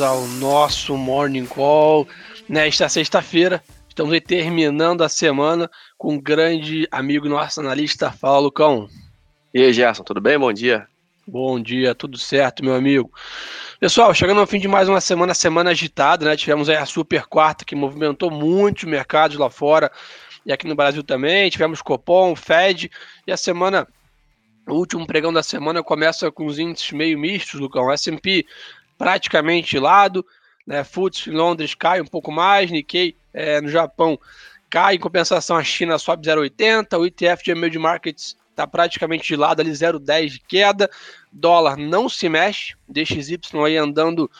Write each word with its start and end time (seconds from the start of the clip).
bem-vindos 0.00 0.02
ao 0.02 0.26
nosso 0.38 0.96
Morning 0.96 1.44
Call 1.44 2.08
nesta 2.48 2.88
sexta-feira. 2.88 3.62
Estamos 3.86 4.12
aí 4.12 4.20
terminando 4.20 5.02
a 5.02 5.08
semana 5.08 5.70
com 5.98 6.14
um 6.14 6.20
grande 6.20 6.88
amigo 6.90 7.28
nosso 7.28 7.60
analista. 7.60 8.10
Fala, 8.10 8.38
Lucão. 8.38 8.88
E 9.52 9.62
aí, 9.62 9.72
Gerson, 9.72 10.02
tudo 10.02 10.20
bem? 10.20 10.38
Bom 10.38 10.52
dia. 10.52 10.86
Bom 11.26 11.60
dia, 11.60 11.94
tudo 11.94 12.16
certo, 12.16 12.64
meu 12.64 12.74
amigo. 12.74 13.12
Pessoal, 13.78 14.14
chegando 14.14 14.40
ao 14.40 14.46
fim 14.46 14.58
de 14.58 14.66
mais 14.66 14.88
uma 14.88 15.00
semana, 15.00 15.34
semana 15.34 15.70
agitada, 15.70 16.24
né? 16.24 16.36
Tivemos 16.36 16.68
aí 16.68 16.76
a 16.76 16.86
super 16.86 17.26
quarta 17.26 17.64
que 17.64 17.74
movimentou 17.74 18.30
muitos 18.30 18.84
mercados 18.84 19.36
lá 19.36 19.50
fora 19.50 19.90
e 20.46 20.52
aqui 20.52 20.66
no 20.66 20.74
Brasil 20.74 21.02
também. 21.02 21.50
Tivemos 21.50 21.82
Copom, 21.82 22.34
Fed 22.34 22.90
e 23.26 23.32
a 23.32 23.36
semana 23.36 23.86
o 24.66 24.74
último 24.74 25.06
pregão 25.06 25.32
da 25.32 25.42
semana 25.42 25.82
começa 25.82 26.30
com 26.30 26.46
os 26.46 26.58
índices 26.58 26.92
meio 26.92 27.18
mistos, 27.18 27.58
Lucão. 27.58 27.90
S&P 27.90 28.46
praticamente 29.00 29.78
lado, 29.78 30.26
né? 30.66 30.84
FTSE 30.84 31.30
em 31.30 31.32
Londres 31.32 31.74
cai 31.74 32.02
um 32.02 32.06
pouco 32.06 32.30
mais, 32.30 32.70
Nikkei 32.70 33.16
é, 33.32 33.58
no 33.58 33.70
Japão 33.70 34.20
cai, 34.68 34.96
em 34.96 34.98
compensação 34.98 35.56
a 35.56 35.64
China 35.64 35.98
sobe 35.98 36.28
0,80, 36.28 36.98
o 36.98 37.06
ETF 37.06 37.42
de 37.42 37.50
Emerging 37.50 37.78
Markets 37.78 38.36
está 38.50 38.66
praticamente 38.66 39.26
de 39.26 39.36
lado 39.36 39.60
ali, 39.60 39.70
0,10 39.70 40.28
de 40.28 40.40
queda, 40.40 40.90
dólar 41.32 41.78
não 41.78 42.10
se 42.10 42.28
mexe, 42.28 42.74
DXY 42.86 43.40
aí 43.64 43.78
andando 43.78 44.30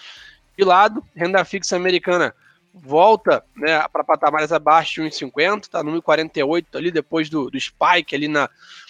de 0.59 0.63
lado, 0.63 1.03
renda 1.17 1.43
fixa 1.43 1.75
americana 1.75 2.35
volta 2.75 3.43
né, 3.57 3.83
para 3.91 4.05
patamares 4.05 4.53
abaixo 4.53 5.03
de 5.03 5.09
1,50, 5.09 5.63
está 5.63 5.83
no 5.83 5.91
1,48 6.03 6.67
ali 6.75 6.91
depois 6.91 7.31
do, 7.31 7.51
do 7.51 7.59
spike 7.59 8.15
ali 8.15 8.29
na, 8.29 8.49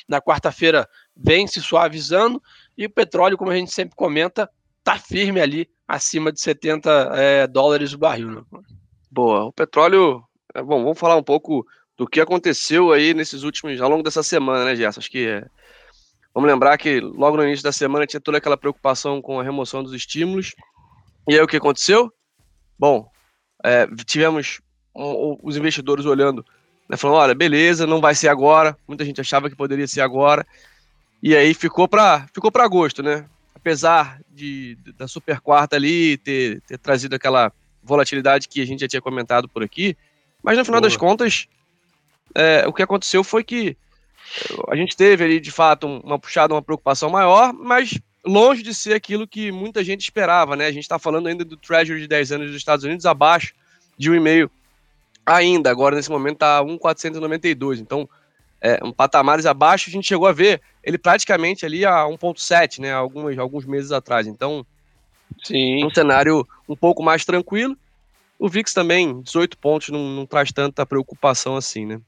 na 0.08 0.20
quarta-feira 0.20 0.88
vem 1.16 1.46
se 1.46 1.62
suavizando. 1.62 2.42
E 2.76 2.86
o 2.86 2.90
petróleo, 2.90 3.38
como 3.38 3.52
a 3.52 3.56
gente 3.56 3.72
sempre 3.72 3.96
comenta, 3.96 4.50
está 4.80 4.98
firme 4.98 5.40
ali 5.40 5.68
acima 5.86 6.32
de 6.32 6.40
70 6.40 6.90
é, 7.14 7.46
dólares 7.46 7.92
o 7.92 7.98
barril. 7.98 8.30
Né? 8.30 8.42
Boa, 9.10 9.44
o 9.44 9.52
petróleo, 9.52 10.22
é, 10.54 10.62
bom, 10.62 10.82
vamos 10.82 10.98
falar 10.98 11.16
um 11.16 11.22
pouco 11.22 11.66
do 11.96 12.06
que 12.06 12.20
aconteceu 12.20 12.92
aí 12.92 13.12
nesses 13.12 13.42
últimos, 13.42 13.80
ao 13.80 13.90
longo 13.90 14.02
dessa 14.02 14.22
semana, 14.22 14.64
né, 14.64 14.74
Gerson? 14.74 15.00
Acho 15.00 15.10
que 15.10 15.26
é, 15.26 15.44
vamos 16.34 16.50
lembrar 16.50 16.78
que 16.78 17.00
logo 17.00 17.36
no 17.36 17.44
início 17.44 17.62
da 17.62 17.72
semana 17.72 18.06
tinha 18.06 18.20
toda 18.20 18.38
aquela 18.38 18.56
preocupação 18.56 19.20
com 19.20 19.38
a 19.38 19.42
remoção 19.42 19.82
dos 19.82 19.92
estímulos. 19.92 20.54
E 21.28 21.34
aí 21.34 21.40
o 21.40 21.46
que 21.46 21.56
aconteceu? 21.56 22.10
Bom, 22.78 23.10
é, 23.62 23.86
tivemos 24.06 24.60
um, 24.94 25.36
os 25.42 25.56
investidores 25.56 26.06
olhando, 26.06 26.44
né, 26.88 26.96
falando, 26.96 27.18
olha, 27.18 27.34
beleza, 27.34 27.86
não 27.86 28.00
vai 28.00 28.14
ser 28.14 28.28
agora. 28.28 28.76
Muita 28.88 29.04
gente 29.04 29.20
achava 29.20 29.50
que 29.50 29.56
poderia 29.56 29.86
ser 29.86 30.00
agora. 30.00 30.46
E 31.22 31.36
aí 31.36 31.52
ficou 31.52 31.86
para 31.86 32.26
ficou 32.32 32.50
para 32.50 32.64
agosto, 32.64 33.02
né? 33.02 33.28
Apesar 33.60 34.20
de, 34.30 34.76
da 34.96 35.06
super 35.06 35.40
quarta 35.40 35.76
ali 35.76 36.16
ter, 36.18 36.60
ter 36.62 36.78
trazido 36.78 37.14
aquela 37.14 37.52
volatilidade 37.82 38.48
que 38.48 38.60
a 38.60 38.66
gente 38.66 38.80
já 38.80 38.88
tinha 38.88 39.02
comentado 39.02 39.48
por 39.48 39.62
aqui, 39.62 39.96
mas 40.42 40.56
no 40.56 40.64
final 40.64 40.80
Boa. 40.80 40.88
das 40.88 40.96
contas, 40.96 41.46
é, 42.34 42.66
o 42.66 42.72
que 42.72 42.82
aconteceu 42.82 43.22
foi 43.22 43.44
que 43.44 43.76
a 44.68 44.76
gente 44.76 44.96
teve 44.96 45.24
ali 45.24 45.40
de 45.40 45.50
fato 45.50 45.86
uma 45.86 46.18
puxada, 46.18 46.54
uma 46.54 46.62
preocupação 46.62 47.10
maior, 47.10 47.52
mas 47.52 47.98
longe 48.24 48.62
de 48.62 48.74
ser 48.74 48.94
aquilo 48.94 49.26
que 49.26 49.50
muita 49.50 49.82
gente 49.82 50.02
esperava, 50.02 50.56
né? 50.56 50.66
A 50.66 50.72
gente 50.72 50.82
está 50.82 50.98
falando 50.98 51.26
ainda 51.26 51.44
do 51.44 51.56
Treasury 51.56 52.00
de 52.00 52.06
10 52.08 52.32
anos 52.32 52.46
dos 52.48 52.56
Estados 52.56 52.84
Unidos 52.84 53.06
abaixo 53.06 53.54
de 53.98 54.10
1,5 54.10 54.50
ainda, 55.24 55.70
agora 55.70 55.96
nesse 55.96 56.10
momento 56.10 56.34
está 56.34 56.62
1,492, 56.62 57.80
então 57.80 58.08
é, 58.60 58.78
um 58.84 58.92
patamares 58.92 59.46
abaixo, 59.46 59.88
a 59.88 59.92
gente 59.92 60.06
chegou 60.06 60.26
a 60.26 60.32
ver 60.32 60.60
ele 60.82 60.98
praticamente 60.98 61.64
ali 61.64 61.84
a 61.84 62.04
1,7, 62.04 62.80
né? 62.80 62.92
Alguns, 62.92 63.38
alguns 63.38 63.64
meses 63.64 63.92
atrás, 63.92 64.26
então 64.26 64.66
Sim. 65.42 65.84
um 65.84 65.90
cenário 65.90 66.46
um 66.68 66.76
pouco 66.76 67.02
mais 67.02 67.24
tranquilo. 67.24 67.76
O 68.38 68.48
VIX 68.48 68.72
também, 68.72 69.20
18 69.20 69.58
pontos, 69.58 69.90
não, 69.90 70.00
não 70.00 70.26
traz 70.26 70.50
tanta 70.50 70.86
preocupação 70.86 71.56
assim, 71.56 71.84
né? 71.84 72.00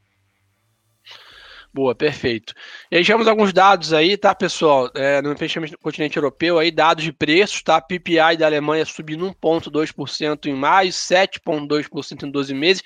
Boa, 1.74 1.94
perfeito. 1.94 2.52
E 2.90 2.96
aí 2.96 3.04
tivemos 3.04 3.26
alguns 3.26 3.50
dados 3.50 3.94
aí, 3.94 4.16
tá, 4.16 4.34
pessoal? 4.34 4.90
É, 4.94 5.22
no 5.22 5.36
fechamento 5.36 5.72
do 5.72 5.78
continente 5.78 6.18
europeu, 6.18 6.58
aí 6.58 6.70
dados 6.70 7.02
de 7.02 7.12
preços, 7.12 7.62
tá? 7.62 7.80
PPI 7.80 8.36
da 8.38 8.44
Alemanha 8.44 8.84
subindo 8.84 9.26
1,2% 9.26 10.46
em 10.46 10.54
maio, 10.54 10.90
7,2% 10.90 12.24
em 12.24 12.30
12 12.30 12.52
meses, 12.52 12.82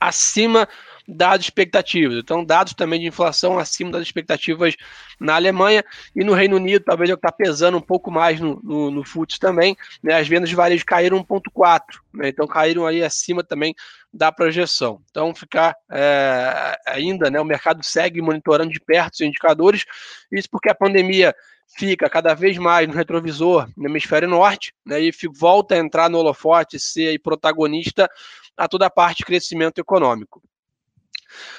acima 0.00 0.68
das 1.06 1.42
expectativas. 1.42 2.18
Então, 2.18 2.44
dados 2.44 2.72
também 2.72 3.00
de 3.00 3.06
inflação 3.06 3.58
acima 3.58 3.90
das 3.92 4.02
expectativas 4.02 4.74
na 5.20 5.34
Alemanha 5.34 5.84
e 6.16 6.24
no 6.24 6.32
Reino 6.32 6.56
Unido, 6.56 6.84
talvez 6.84 7.10
é 7.10 7.14
o 7.14 7.16
que 7.16 7.26
está 7.26 7.36
pesando 7.36 7.76
um 7.76 7.82
pouco 7.82 8.10
mais 8.10 8.40
no, 8.40 8.60
no, 8.62 8.90
no 8.90 9.04
FUTS 9.04 9.38
também. 9.38 9.76
Né, 10.02 10.14
as 10.14 10.26
vendas 10.26 10.48
de 10.48 10.56
varejo 10.56 10.84
caíram 10.84 11.22
1,4, 11.22 11.82
né, 12.12 12.28
então 12.28 12.46
caíram 12.46 12.86
aí 12.86 13.02
acima 13.02 13.44
também 13.44 13.74
da 14.12 14.32
projeção. 14.32 15.00
Então, 15.10 15.34
ficar 15.34 15.76
é, 15.90 16.76
ainda, 16.86 17.30
né, 17.30 17.40
o 17.40 17.44
mercado 17.44 17.84
segue 17.84 18.22
monitorando 18.22 18.72
de 18.72 18.80
perto 18.80 19.14
os 19.14 19.20
indicadores, 19.20 19.84
isso 20.32 20.48
porque 20.50 20.70
a 20.70 20.74
pandemia 20.74 21.34
fica 21.76 22.08
cada 22.08 22.34
vez 22.34 22.56
mais 22.56 22.86
no 22.86 22.94
retrovisor 22.94 23.68
no 23.76 23.88
hemisfério 23.88 24.28
norte, 24.28 24.72
né, 24.86 25.02
e 25.02 25.10
volta 25.34 25.74
a 25.74 25.78
entrar 25.78 26.08
no 26.08 26.18
holofote, 26.18 26.78
ser 26.78 27.18
protagonista 27.20 28.08
a 28.56 28.68
toda 28.68 28.86
a 28.86 28.90
parte 28.90 29.18
de 29.18 29.24
crescimento 29.24 29.78
econômico. 29.78 30.42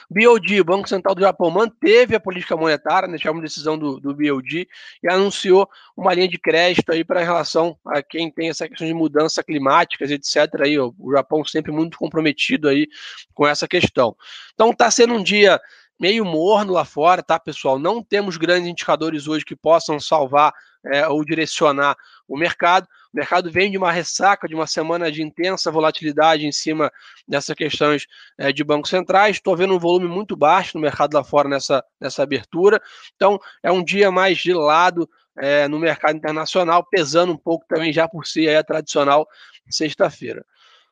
BOD, 0.09 0.63
Banco 0.63 0.87
Central 0.87 1.15
do 1.15 1.21
Japão, 1.21 1.49
manteve 1.49 2.15
a 2.15 2.19
política 2.19 2.55
monetária, 2.55 3.07
né, 3.07 3.17
uma 3.25 3.41
decisão 3.41 3.77
do, 3.77 3.99
do 3.99 4.13
BOD, 4.13 4.67
e 5.03 5.09
anunciou 5.09 5.69
uma 5.95 6.13
linha 6.13 6.27
de 6.27 6.37
crédito 6.37 6.91
aí 6.91 7.03
para 7.03 7.23
relação 7.23 7.77
a 7.85 8.01
quem 8.01 8.31
tem 8.31 8.49
essa 8.49 8.67
questão 8.67 8.87
de 8.87 8.93
mudanças 8.93 9.43
climáticas, 9.43 10.11
etc. 10.11 10.61
Aí, 10.61 10.77
ó, 10.77 10.91
o 10.99 11.11
Japão 11.13 11.43
sempre 11.43 11.71
muito 11.71 11.97
comprometido 11.97 12.67
aí 12.67 12.87
com 13.33 13.47
essa 13.47 13.67
questão. 13.67 14.15
Então 14.53 14.71
está 14.71 14.89
sendo 14.89 15.13
um 15.13 15.23
dia 15.23 15.59
meio 15.99 16.25
morno 16.25 16.73
lá 16.73 16.85
fora, 16.85 17.23
tá, 17.23 17.39
pessoal? 17.39 17.79
Não 17.79 18.03
temos 18.03 18.37
grandes 18.37 18.67
indicadores 18.67 19.27
hoje 19.27 19.45
que 19.45 19.55
possam 19.55 19.99
salvar 19.99 20.53
é, 20.85 21.07
ou 21.07 21.23
direcionar 21.23 21.95
o 22.27 22.37
mercado. 22.37 22.87
O 23.15 23.17
mercado 23.17 23.49
vem 23.49 23.71
de 23.71 23.77
uma 23.77 23.93
ressaca, 23.93 24.45
de 24.45 24.53
uma 24.53 24.67
semana 24.67 25.09
de 25.09 25.23
intensa 25.23 25.71
volatilidade 25.71 26.45
em 26.45 26.51
cima 26.51 26.91
dessas 27.25 27.55
questões 27.55 28.05
é, 28.37 28.51
de 28.51 28.61
bancos 28.61 28.89
centrais. 28.89 29.37
Estou 29.37 29.55
vendo 29.55 29.73
um 29.73 29.79
volume 29.79 30.05
muito 30.05 30.35
baixo 30.35 30.71
no 30.75 30.81
mercado 30.81 31.13
lá 31.13 31.23
fora 31.23 31.47
nessa, 31.47 31.81
nessa 31.97 32.23
abertura. 32.23 32.81
Então, 33.15 33.39
é 33.63 33.71
um 33.71 33.81
dia 33.81 34.11
mais 34.11 34.37
de 34.39 34.53
lado 34.53 35.09
é, 35.37 35.65
no 35.69 35.79
mercado 35.79 36.17
internacional, 36.17 36.83
pesando 36.83 37.31
um 37.31 37.37
pouco 37.37 37.65
também 37.69 37.93
já 37.93 38.05
por 38.05 38.27
si 38.27 38.49
a 38.49 38.61
tradicional 38.61 39.25
sexta-feira. 39.69 40.45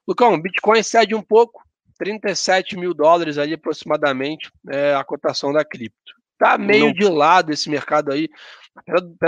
Lucão, 0.08 0.42
Bitcoin 0.42 0.82
cede 0.82 1.14
um 1.14 1.22
pouco, 1.22 1.62
37 1.98 2.78
mil 2.78 2.94
dólares 2.94 3.38
ali 3.38 3.56
aproximadamente 3.56 4.50
é, 4.72 4.96
a 4.96 5.04
cotação 5.04 5.52
da 5.52 5.66
cripto. 5.66 6.14
Tá 6.38 6.58
meio 6.58 6.86
Não. 6.86 6.94
de 6.94 7.06
lado 7.06 7.52
esse 7.52 7.70
mercado 7.70 8.14
aí 8.14 8.30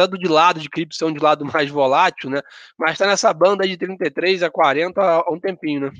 do 0.09 0.17
de 0.17 0.28
lado 0.28 0.59
de 0.59 0.69
cripto 0.69 0.95
ser 0.95 1.06
um 1.06 1.13
de 1.13 1.19
lado 1.19 1.45
mais 1.53 1.69
volátil, 1.69 2.29
né? 2.29 2.41
Mas 2.78 2.94
está 2.94 3.06
nessa 3.07 3.33
banda 3.33 3.67
de 3.67 3.78
33 3.78 4.44
a 4.44 4.50
40 4.50 5.01
há 5.01 5.31
um 5.31 5.39
tempinho, 5.39 5.81
né? 5.81 5.91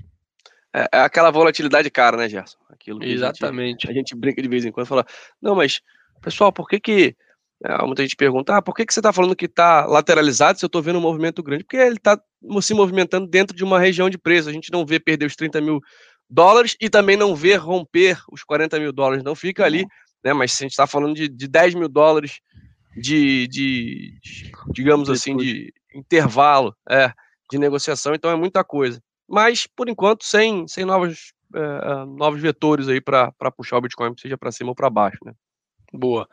É, 0.73 0.89
é 0.91 1.00
aquela 1.01 1.31
volatilidade 1.31 1.89
cara, 1.89 2.17
né, 2.17 2.28
Gerson? 2.28 2.57
Aquilo 2.69 3.01
Exatamente. 3.03 3.88
A 3.88 3.88
gente, 3.88 3.91
a 3.91 3.94
gente, 3.94 4.16
brinca 4.16 4.41
de 4.41 4.50
vez 4.50 4.66
em 4.66 4.72
quando 4.72 4.85
e 4.85 4.89
fala, 4.89 5.05
não, 5.41 5.55
mas, 5.55 5.81
pessoal, 6.22 6.51
por 6.51 6.67
que 6.67 6.79
que. 6.79 7.16
É, 7.63 7.78
muita 7.85 8.01
gente 8.01 8.17
pergunta, 8.17 8.57
ah, 8.57 8.61
por 8.61 8.75
que, 8.75 8.85
que 8.85 8.94
você 8.94 9.00
está 9.00 9.13
falando 9.13 9.35
que 9.35 9.45
está 9.45 9.85
lateralizado 9.85 10.59
se 10.59 10.66
eu 10.66 10.67
estou 10.67 10.81
vendo 10.81 11.00
um 11.00 11.01
movimento 11.01 11.41
grande? 11.41 11.63
Porque 11.63 11.78
ele 11.78 11.95
está 11.95 12.19
se 12.61 12.73
movimentando 12.73 13.25
dentro 13.25 13.55
de 13.55 13.63
uma 13.63 13.79
região 13.79 14.09
de 14.09 14.17
preço. 14.17 14.50
A 14.50 14.51
gente 14.51 14.69
não 14.73 14.85
vê 14.85 15.00
perder 15.00 15.25
os 15.25 15.38
30 15.38 15.61
mil 15.61 15.79
dólares 16.29 16.75
e 16.81 16.89
também 16.89 17.16
não 17.16 17.34
vê 17.34 17.55
romper 17.55 18.19
os 18.29 18.44
40 18.44 18.78
mil 18.78 18.91
dólares. 18.91 19.23
Não 19.23 19.34
fica 19.34 19.63
ali, 19.63 19.85
né? 20.22 20.34
Mas 20.34 20.51
se 20.51 20.63
a 20.63 20.66
gente 20.66 20.72
está 20.72 20.85
falando 20.85 21.16
de, 21.16 21.29
de 21.29 21.47
10 21.47 21.75
mil 21.75 21.88
dólares 21.88 22.41
de, 22.95 23.47
de, 23.47 24.20
de 24.22 24.52
digamos 24.72 25.09
assim, 25.09 25.35
de 25.35 25.73
intervalo 25.93 26.75
é, 26.90 27.11
de 27.49 27.58
negociação, 27.58 28.14
então 28.14 28.31
é 28.31 28.35
muita 28.35 28.64
coisa. 28.64 29.02
Mas, 29.28 29.67
por 29.67 29.90
enquanto, 29.90 30.23
sem, 30.23 30.67
sem 30.67 30.85
novos, 30.85 31.34
é, 31.53 32.05
novos 32.05 32.41
vetores 32.41 32.87
aí 32.87 33.02
para 33.02 33.31
puxar 33.55 33.78
o 33.78 33.81
Bitcoin, 33.81 34.14
seja 34.17 34.37
para 34.37 34.52
cima 34.52 34.70
ou 34.70 34.75
para 34.75 34.90
baixo, 34.90 35.20
né? 35.25 35.34
Boa. 35.91 36.28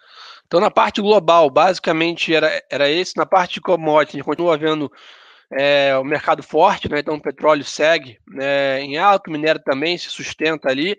Então, 0.46 0.60
na 0.60 0.70
parte 0.70 1.00
global, 1.00 1.48
basicamente 1.48 2.34
era, 2.34 2.62
era 2.70 2.90
esse. 2.90 3.16
Na 3.16 3.24
parte 3.24 3.54
de 3.54 3.60
commodities, 3.60 4.14
a 4.14 4.18
gente 4.18 4.26
continua 4.26 4.58
vendo 4.58 4.90
é, 5.52 5.96
o 5.96 6.04
mercado 6.04 6.42
forte, 6.42 6.88
né? 6.88 6.98
Então, 6.98 7.14
o 7.14 7.22
petróleo 7.22 7.64
segue 7.64 8.18
né, 8.26 8.80
em 8.80 8.98
alto, 8.98 9.28
o 9.28 9.30
minério 9.32 9.62
também 9.62 9.96
se 9.96 10.10
sustenta 10.10 10.68
ali. 10.68 10.98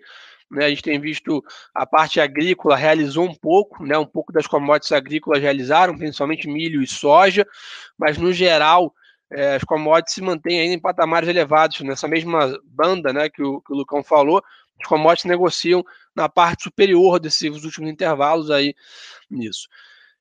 Né, 0.50 0.66
a 0.66 0.68
gente 0.68 0.82
tem 0.82 1.00
visto 1.00 1.42
a 1.74 1.86
parte 1.86 2.20
agrícola 2.20 2.76
realizou 2.76 3.24
um 3.24 3.34
pouco, 3.34 3.84
né, 3.84 3.96
um 3.96 4.06
pouco 4.06 4.32
das 4.32 4.46
commodities 4.46 4.92
agrícolas 4.92 5.40
realizaram, 5.40 5.96
principalmente 5.96 6.46
milho 6.46 6.82
e 6.82 6.86
soja, 6.86 7.46
mas 7.98 8.18
no 8.18 8.32
geral 8.32 8.94
é, 9.30 9.56
as 9.56 9.64
commodities 9.64 10.14
se 10.14 10.22
mantêm 10.22 10.60
ainda 10.60 10.74
em 10.74 10.80
patamares 10.80 11.28
elevados, 11.28 11.80
nessa 11.80 12.06
mesma 12.06 12.56
banda 12.64 13.12
né, 13.12 13.28
que, 13.28 13.42
o, 13.42 13.60
que 13.62 13.72
o 13.72 13.76
Lucão 13.76 14.02
falou, 14.02 14.42
as 14.80 14.86
commodities 14.86 15.28
negociam 15.28 15.84
na 16.14 16.28
parte 16.28 16.64
superior 16.64 17.18
desses 17.18 17.64
últimos 17.64 17.90
intervalos 17.90 18.50
aí 18.50 18.74
nisso. 19.30 19.68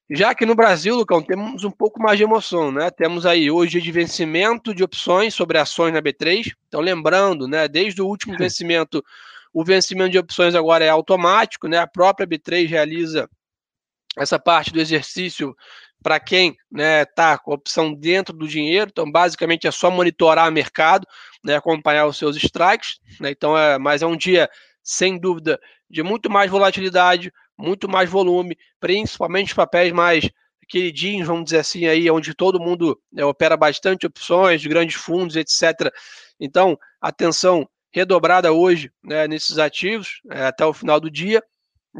Já 0.09 0.35
que 0.35 0.45
no 0.45 0.53
Brasil, 0.53 0.95
Lucão, 0.95 1.21
temos 1.21 1.63
um 1.63 1.71
pouco 1.71 2.01
mais 2.01 2.17
de 2.17 2.23
emoção, 2.23 2.71
né? 2.71 2.91
Temos 2.91 3.25
aí 3.25 3.49
hoje 3.49 3.81
de 3.81 3.91
vencimento 3.91 4.75
de 4.75 4.83
opções 4.83 5.33
sobre 5.33 5.57
ações 5.57 5.93
na 5.93 6.01
B3. 6.01 6.51
Então, 6.67 6.81
lembrando, 6.81 7.47
né, 7.47 7.67
desde 7.67 8.01
o 8.01 8.05
último 8.05 8.37
vencimento, 8.37 9.03
o 9.53 9.63
vencimento 9.63 10.11
de 10.11 10.17
opções 10.17 10.55
agora 10.55 10.83
é 10.83 10.89
automático, 10.89 11.67
né? 11.67 11.77
A 11.77 11.87
própria 11.87 12.27
B3 12.27 12.67
realiza 12.67 13.29
essa 14.17 14.39
parte 14.39 14.71
do 14.71 14.79
exercício 14.79 15.55
para 16.03 16.19
quem 16.19 16.57
né, 16.69 17.05
tá 17.05 17.37
com 17.37 17.51
a 17.51 17.55
opção 17.55 17.93
dentro 17.93 18.35
do 18.35 18.47
dinheiro. 18.47 18.89
Então, 18.91 19.09
basicamente, 19.09 19.65
é 19.65 19.71
só 19.71 19.89
monitorar 19.89 20.49
o 20.49 20.51
mercado, 20.51 21.07
né, 21.43 21.55
acompanhar 21.55 22.05
os 22.05 22.17
seus 22.17 22.35
strikes. 22.35 22.99
Né, 23.19 23.31
então, 23.31 23.57
é, 23.57 23.77
mas 23.77 24.01
é 24.01 24.05
um 24.05 24.17
dia, 24.17 24.49
sem 24.83 25.17
dúvida, 25.17 25.59
de 25.89 26.03
muito 26.03 26.29
mais 26.29 26.51
volatilidade, 26.51 27.31
muito 27.57 27.87
mais 27.87 28.09
volume, 28.09 28.57
principalmente 28.79 29.49
os 29.49 29.53
papéis 29.53 29.93
mais 29.93 30.29
queridinhos, 30.67 31.27
vamos 31.27 31.45
dizer 31.45 31.59
assim, 31.59 31.85
aí, 31.85 32.09
onde 32.09 32.33
todo 32.33 32.59
mundo 32.59 32.99
né, 33.11 33.23
opera 33.23 33.55
bastante 33.55 34.05
opções, 34.05 34.61
de 34.61 34.67
grandes 34.67 34.95
fundos, 34.95 35.35
etc. 35.35 35.93
Então, 36.39 36.77
atenção 36.99 37.67
redobrada 37.93 38.51
hoje 38.51 38.91
né, 39.03 39.27
nesses 39.27 39.57
ativos, 39.57 40.21
é, 40.31 40.45
até 40.45 40.65
o 40.65 40.73
final 40.73 40.99
do 40.99 41.09
dia 41.09 41.43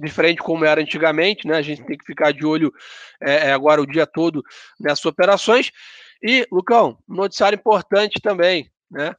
diferente 0.01 0.42
como 0.42 0.66
era 0.66 0.81
antigamente, 0.81 1.48
né? 1.48 1.57
A 1.57 1.62
gente 1.62 1.84
tem 1.84 1.98
que 1.98 2.06
ficar 2.06 2.31
de 2.31 2.45
olho 2.45 2.74
é, 3.22 3.50
é, 3.50 3.54
agora 3.54 3.81
o 3.81 3.86
dia 3.86 4.07
todo 4.07 4.44
nessas 4.80 5.06
operações. 5.06 5.72
E, 6.22 6.48
Lucão, 6.51 6.98
noticiário 7.07 7.57
importante 7.57 8.19
também, 8.22 8.72
né? 8.90 9.16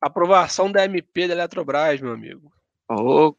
Aprovação 0.00 0.70
da 0.70 0.84
MP 0.84 1.26
da 1.26 1.34
Eletrobras, 1.34 2.00
meu 2.00 2.12
amigo. 2.12 2.52
Oh, 2.88 3.34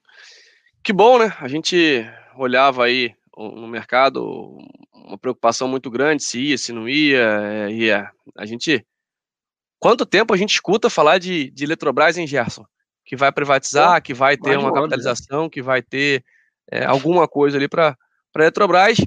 que 0.83 0.91
bom, 0.91 1.19
né? 1.19 1.33
A 1.39 1.47
gente 1.47 2.05
olhava 2.35 2.83
aí 2.83 3.15
no 3.37 3.67
mercado 3.67 4.57
uma 4.93 5.17
preocupação 5.17 5.67
muito 5.67 5.89
grande 5.89 6.23
se 6.23 6.39
ia, 6.39 6.57
se 6.57 6.73
não 6.73 6.89
ia, 6.89 7.19
é, 7.19 7.71
ia. 7.71 8.11
A 8.35 8.45
gente. 8.45 8.85
Quanto 9.79 10.05
tempo 10.05 10.33
a 10.33 10.37
gente 10.37 10.53
escuta 10.53 10.89
falar 10.89 11.19
de, 11.19 11.51
de 11.51 11.63
Eletrobras 11.63 12.17
em 12.17 12.27
Gerson? 12.27 12.65
Que 13.05 13.15
vai 13.15 13.31
privatizar, 13.31 14.01
que 14.01 14.13
vai 14.13 14.35
ter 14.35 14.57
uma 14.57 14.69
né? 14.69 14.75
capitalização, 14.75 15.49
que 15.49 15.61
vai 15.61 15.81
ter 15.81 16.23
é, 16.71 16.85
alguma 16.85 17.27
coisa 17.27 17.57
ali 17.57 17.67
para 17.67 17.95
a 18.35 18.41
Eletrobras. 18.41 18.97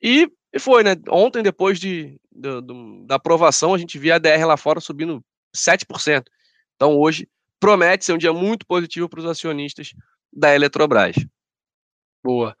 E, 0.00 0.30
e, 0.52 0.58
foi, 0.58 0.82
né? 0.82 0.96
Ontem, 1.10 1.42
depois 1.42 1.78
de, 1.78 2.18
de, 2.32 2.60
de, 2.62 3.06
da 3.06 3.16
aprovação, 3.16 3.74
a 3.74 3.78
gente 3.78 3.98
via 3.98 4.14
a 4.14 4.18
DR 4.18 4.46
lá 4.46 4.56
fora 4.56 4.80
subindo 4.80 5.22
7%. 5.54 6.24
Então, 6.76 6.96
hoje, 6.96 7.28
promete 7.58 8.04
ser 8.04 8.12
um 8.12 8.18
dia 8.18 8.32
muito 8.32 8.66
positivo 8.66 9.08
para 9.08 9.20
os 9.20 9.26
acionistas 9.26 9.92
da 10.32 10.54
Eletrobras. 10.54 11.16
Boa. 12.22 12.56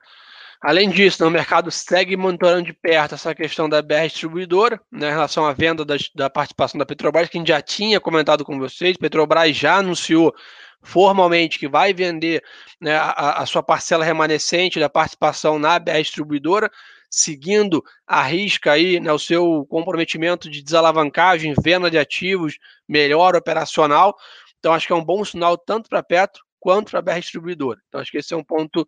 Além 0.62 0.88
disso, 0.90 1.22
né, 1.22 1.28
o 1.28 1.30
mercado 1.30 1.70
segue 1.70 2.16
monitorando 2.16 2.64
de 2.64 2.72
perto 2.72 3.14
essa 3.14 3.34
questão 3.34 3.68
da 3.68 3.82
BR 3.82 4.06
distribuidora, 4.08 4.80
né, 4.90 5.08
em 5.08 5.12
relação 5.12 5.46
à 5.46 5.52
venda 5.52 5.84
das, 5.84 6.10
da 6.14 6.30
participação 6.30 6.78
da 6.78 6.86
Petrobras, 6.86 7.28
que 7.28 7.36
a 7.36 7.40
gente 7.40 7.48
já 7.48 7.60
tinha 7.60 8.00
comentado 8.00 8.44
com 8.44 8.58
vocês. 8.58 8.96
Petrobras 8.96 9.54
já 9.56 9.76
anunciou 9.76 10.34
formalmente 10.82 11.58
que 11.58 11.68
vai 11.68 11.92
vender 11.92 12.42
né, 12.80 12.96
a, 12.96 13.42
a, 13.42 13.46
sua 13.46 13.62
parcela 13.62 14.04
remanescente 14.04 14.78
da 14.78 14.88
participação 14.88 15.58
na 15.58 15.78
BR 15.78 16.00
Distribuidora, 16.00 16.70
seguindo 17.10 17.82
a 18.06 18.22
risca 18.22 18.72
aí 18.72 19.00
né, 19.00 19.12
o 19.12 19.18
seu 19.18 19.66
comprometimento 19.68 20.48
de 20.48 20.62
desalavancagem, 20.62 21.54
venda 21.62 21.90
de 21.90 21.98
ativos, 21.98 22.58
melhor 22.88 23.34
operacional. 23.34 24.16
Então, 24.58 24.72
acho 24.72 24.86
que 24.86 24.92
é 24.92 24.96
um 24.96 25.04
bom 25.04 25.24
sinal 25.24 25.58
tanto 25.58 25.88
para 25.88 25.98
a 25.98 26.04
Petro 26.04 26.44
quanto 26.58 26.90
para 26.90 26.98
a 27.00 27.02
BR 27.02 27.20
Distribuidora. 27.20 27.80
Então, 27.88 28.00
acho 28.00 28.10
que 28.10 28.18
esse 28.18 28.32
é 28.32 28.36
um 28.36 28.44
ponto 28.44 28.86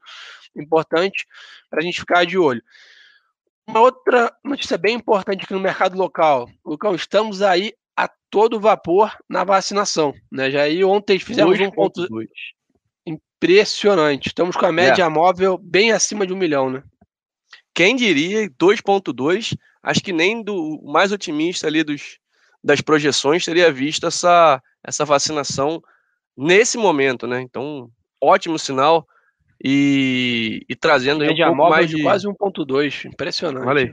importante 0.56 1.26
para 1.70 1.80
a 1.80 1.82
gente 1.82 2.00
ficar 2.00 2.24
de 2.24 2.38
olho. 2.38 2.62
Uma 3.66 3.80
outra 3.80 4.32
notícia 4.42 4.78
bem 4.78 4.96
importante 4.96 5.44
aqui 5.44 5.52
no 5.52 5.60
mercado 5.60 5.96
local. 5.96 6.48
Lucão, 6.64 6.94
estamos 6.94 7.42
aí 7.42 7.74
a 7.94 8.08
todo 8.30 8.58
vapor 8.58 9.14
na 9.28 9.44
vacinação. 9.44 10.14
Né? 10.32 10.50
Já 10.50 10.62
aí 10.62 10.82
ontem 10.82 11.18
fizemos 11.18 11.58
2. 11.58 11.68
um 11.68 11.72
ponto 11.72 12.08
2. 12.08 12.28
impressionante. 13.06 14.28
Estamos 14.28 14.56
com 14.56 14.64
a 14.64 14.72
média 14.72 15.02
é. 15.02 15.08
móvel 15.08 15.58
bem 15.58 15.92
acima 15.92 16.26
de 16.26 16.32
um 16.32 16.36
milhão, 16.36 16.70
né? 16.70 16.82
Quem 17.74 17.94
diria 17.94 18.48
2.2, 18.50 19.56
acho 19.82 20.00
que 20.00 20.12
nem 20.12 20.42
do 20.42 20.80
mais 20.84 21.12
otimista 21.12 21.66
ali 21.66 21.84
dos, 21.84 22.18
das 22.64 22.80
projeções 22.80 23.44
teria 23.44 23.70
visto 23.70 24.06
essa, 24.06 24.62
essa 24.82 25.04
vacinação 25.04 25.82
nesse 26.36 26.78
momento, 26.78 27.26
né? 27.26 27.40
Então, 27.40 27.90
ótimo 28.20 28.58
sinal 28.58 29.06
e, 29.62 30.64
e 30.68 30.76
trazendo 30.76 31.24
aí 31.24 31.30
um 31.30 31.56
pouco 31.56 31.70
mais 31.70 31.90
de, 31.90 31.96
de 31.96 32.02
quase 32.02 32.26
1.2, 32.26 33.04
impressionante. 33.06 33.66
Olha 33.66 33.92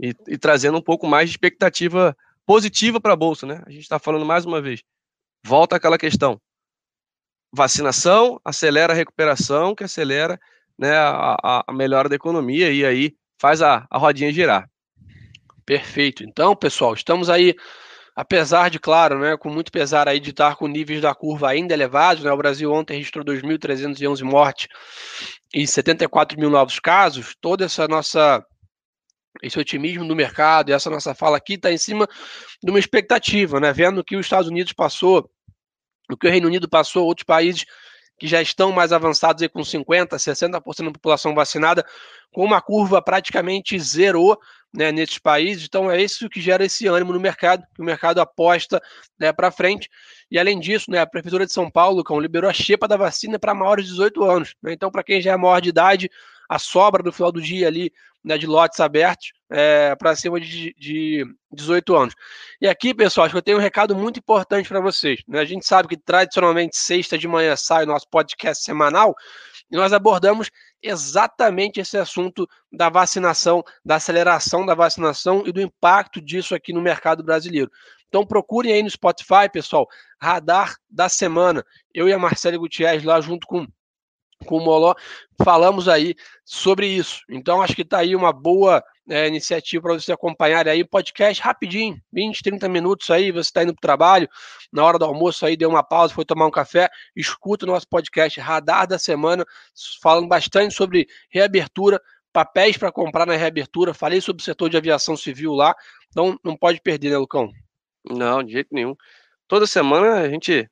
E, 0.00 0.14
e 0.26 0.38
trazendo 0.38 0.78
um 0.78 0.82
pouco 0.82 1.06
mais 1.06 1.28
de 1.28 1.34
expectativa 1.34 2.16
positiva 2.46 3.00
para 3.00 3.12
a 3.12 3.16
bolsa, 3.16 3.46
né? 3.46 3.62
A 3.66 3.70
gente 3.70 3.82
está 3.82 3.98
falando 3.98 4.24
mais 4.24 4.44
uma 4.44 4.60
vez. 4.60 4.82
Volta 5.44 5.76
aquela 5.76 5.98
questão. 5.98 6.40
Vacinação 7.52 8.40
acelera 8.44 8.92
a 8.92 8.96
recuperação, 8.96 9.74
que 9.74 9.84
acelera 9.84 10.38
né, 10.78 10.92
a, 10.96 11.64
a 11.66 11.72
melhora 11.72 12.08
da 12.08 12.14
economia 12.16 12.70
e 12.70 12.84
aí 12.84 13.16
faz 13.40 13.62
a, 13.62 13.86
a 13.90 13.98
rodinha 13.98 14.32
girar. 14.32 14.68
Perfeito. 15.64 16.24
Então, 16.24 16.56
pessoal, 16.56 16.94
estamos 16.94 17.28
aí, 17.28 17.54
apesar 18.18 18.68
de, 18.68 18.80
claro, 18.80 19.20
né, 19.20 19.36
com 19.36 19.48
muito 19.48 19.70
pesar 19.70 20.08
aí 20.08 20.18
de 20.18 20.30
estar 20.30 20.56
com 20.56 20.66
níveis 20.66 21.00
da 21.00 21.14
curva 21.14 21.48
ainda 21.48 21.72
elevados, 21.72 22.24
né, 22.24 22.32
o 22.32 22.36
Brasil 22.36 22.72
ontem 22.72 22.94
registrou 22.94 23.24
2.311 23.24 24.24
mortes 24.24 24.66
e 25.54 25.64
74 25.64 26.36
mil 26.36 26.50
novos 26.50 26.80
casos, 26.80 27.36
toda 27.40 27.64
essa 27.64 27.86
nossa 27.86 28.44
esse 29.40 29.56
otimismo 29.56 30.04
do 30.04 30.16
mercado 30.16 30.68
e 30.68 30.72
essa 30.72 30.90
nossa 30.90 31.14
fala 31.14 31.36
aqui 31.36 31.54
está 31.54 31.70
em 31.70 31.78
cima 31.78 32.08
de 32.60 32.68
uma 32.68 32.80
expectativa, 32.80 33.60
né? 33.60 33.72
Vendo 33.72 34.02
que 34.02 34.16
os 34.16 34.26
Estados 34.26 34.48
Unidos 34.48 34.72
passou, 34.72 35.30
o 36.10 36.16
que 36.16 36.26
o 36.26 36.30
Reino 36.30 36.48
Unido 36.48 36.68
passou, 36.68 37.06
outros 37.06 37.24
países 37.24 37.64
que 38.18 38.26
já 38.26 38.42
estão 38.42 38.72
mais 38.72 38.92
avançados 38.92 39.44
aí 39.44 39.48
com 39.48 39.60
50%, 39.60 40.08
60% 40.08 40.84
da 40.86 40.90
população 40.90 41.36
vacinada, 41.36 41.86
com 42.32 42.44
uma 42.44 42.60
curva 42.60 43.00
praticamente 43.00 43.78
zerou 43.78 44.36
né, 44.72 44.92
nesses 44.92 45.18
países. 45.18 45.64
Então 45.64 45.90
é 45.90 46.00
isso 46.00 46.28
que 46.28 46.40
gera 46.40 46.64
esse 46.64 46.86
ânimo 46.86 47.12
no 47.12 47.20
mercado, 47.20 47.64
que 47.74 47.80
o 47.80 47.84
mercado 47.84 48.20
aposta 48.20 48.80
né, 49.18 49.32
para 49.32 49.50
frente. 49.50 49.88
E 50.30 50.38
além 50.38 50.58
disso, 50.58 50.90
né, 50.90 51.00
a 51.00 51.06
Prefeitura 51.06 51.46
de 51.46 51.52
São 51.52 51.70
Paulo, 51.70 52.04
Cão, 52.04 52.20
liberou 52.20 52.50
a 52.50 52.54
xepa 52.54 52.86
da 52.86 52.96
vacina 52.96 53.38
para 53.38 53.54
maiores 53.54 53.86
de 53.86 53.92
18 53.92 54.24
anos. 54.24 54.54
Né? 54.62 54.72
Então, 54.72 54.90
para 54.90 55.02
quem 55.02 55.20
já 55.20 55.32
é 55.32 55.36
maior 55.36 55.60
de 55.60 55.70
idade, 55.70 56.10
a 56.48 56.58
sobra 56.58 57.02
do 57.02 57.12
final 57.12 57.32
do 57.32 57.40
dia 57.40 57.66
ali 57.66 57.92
né, 58.24 58.36
de 58.36 58.46
lotes 58.46 58.80
abertos 58.80 59.32
é, 59.50 59.94
para 59.96 60.14
cima 60.14 60.40
de, 60.40 60.74
de 60.78 61.24
18 61.52 61.96
anos. 61.96 62.14
E 62.60 62.66
aqui, 62.66 62.92
pessoal, 62.92 63.24
acho 63.24 63.32
que 63.32 63.38
eu 63.38 63.42
tenho 63.42 63.58
um 63.58 63.60
recado 63.60 63.94
muito 63.96 64.18
importante 64.18 64.68
para 64.68 64.80
vocês. 64.80 65.22
Né? 65.26 65.40
A 65.40 65.44
gente 65.44 65.66
sabe 65.66 65.88
que 65.88 65.96
tradicionalmente 65.96 66.76
sexta 66.76 67.16
de 67.16 67.28
manhã 67.28 67.56
sai 67.56 67.84
o 67.84 67.86
nosso 67.86 68.08
podcast 68.10 68.62
semanal 68.62 69.14
e 69.70 69.76
nós 69.76 69.92
abordamos 69.92 70.50
exatamente 70.82 71.80
esse 71.80 71.98
assunto 71.98 72.48
da 72.72 72.88
vacinação, 72.88 73.62
da 73.84 73.96
aceleração 73.96 74.64
da 74.64 74.74
vacinação 74.74 75.42
e 75.46 75.52
do 75.52 75.60
impacto 75.60 76.20
disso 76.20 76.54
aqui 76.54 76.72
no 76.72 76.80
mercado 76.80 77.22
brasileiro. 77.22 77.70
Então 78.08 78.24
procurem 78.24 78.72
aí 78.72 78.82
no 78.82 78.90
Spotify, 78.90 79.48
pessoal, 79.52 79.86
Radar 80.20 80.76
da 80.88 81.08
Semana. 81.08 81.64
Eu 81.92 82.08
e 82.08 82.12
a 82.12 82.18
Marcela 82.18 82.56
Gutierrez 82.56 83.04
lá 83.04 83.20
junto 83.20 83.46
com 83.46 83.66
com 84.46 84.58
o 84.58 84.64
Moló, 84.64 84.94
falamos 85.42 85.88
aí 85.88 86.14
sobre 86.44 86.86
isso. 86.86 87.22
Então, 87.28 87.60
acho 87.60 87.74
que 87.74 87.82
está 87.82 87.98
aí 87.98 88.14
uma 88.14 88.32
boa 88.32 88.84
é, 89.08 89.26
iniciativa 89.26 89.82
para 89.82 89.94
você 89.94 90.12
acompanhar 90.12 90.68
aí 90.68 90.82
o 90.82 90.88
podcast 90.88 91.42
rapidinho, 91.42 92.00
20, 92.12 92.42
30 92.42 92.68
minutos 92.68 93.10
aí, 93.10 93.32
você 93.32 93.48
está 93.48 93.62
indo 93.62 93.72
para 93.72 93.78
o 93.78 93.80
trabalho, 93.80 94.28
na 94.72 94.84
hora 94.84 94.98
do 94.98 95.04
almoço 95.04 95.44
aí, 95.46 95.56
deu 95.56 95.68
uma 95.68 95.82
pausa, 95.82 96.14
foi 96.14 96.24
tomar 96.24 96.46
um 96.46 96.50
café, 96.50 96.88
escuta 97.16 97.64
o 97.64 97.68
nosso 97.68 97.88
podcast 97.88 98.38
Radar 98.40 98.86
da 98.86 98.98
Semana, 98.98 99.44
falando 100.02 100.28
bastante 100.28 100.74
sobre 100.74 101.06
reabertura, 101.30 102.00
papéis 102.32 102.76
para 102.76 102.92
comprar 102.92 103.26
na 103.26 103.36
reabertura, 103.36 103.94
falei 103.94 104.20
sobre 104.20 104.42
o 104.42 104.44
setor 104.44 104.68
de 104.68 104.76
aviação 104.76 105.16
civil 105.16 105.52
lá, 105.52 105.74
então 106.10 106.38
não 106.44 106.56
pode 106.56 106.80
perder, 106.80 107.10
né, 107.10 107.18
Lucão? 107.18 107.50
Não, 108.04 108.42
de 108.42 108.52
jeito 108.52 108.68
nenhum. 108.72 108.94
Toda 109.46 109.66
semana 109.66 110.20
a 110.20 110.28
gente 110.28 110.68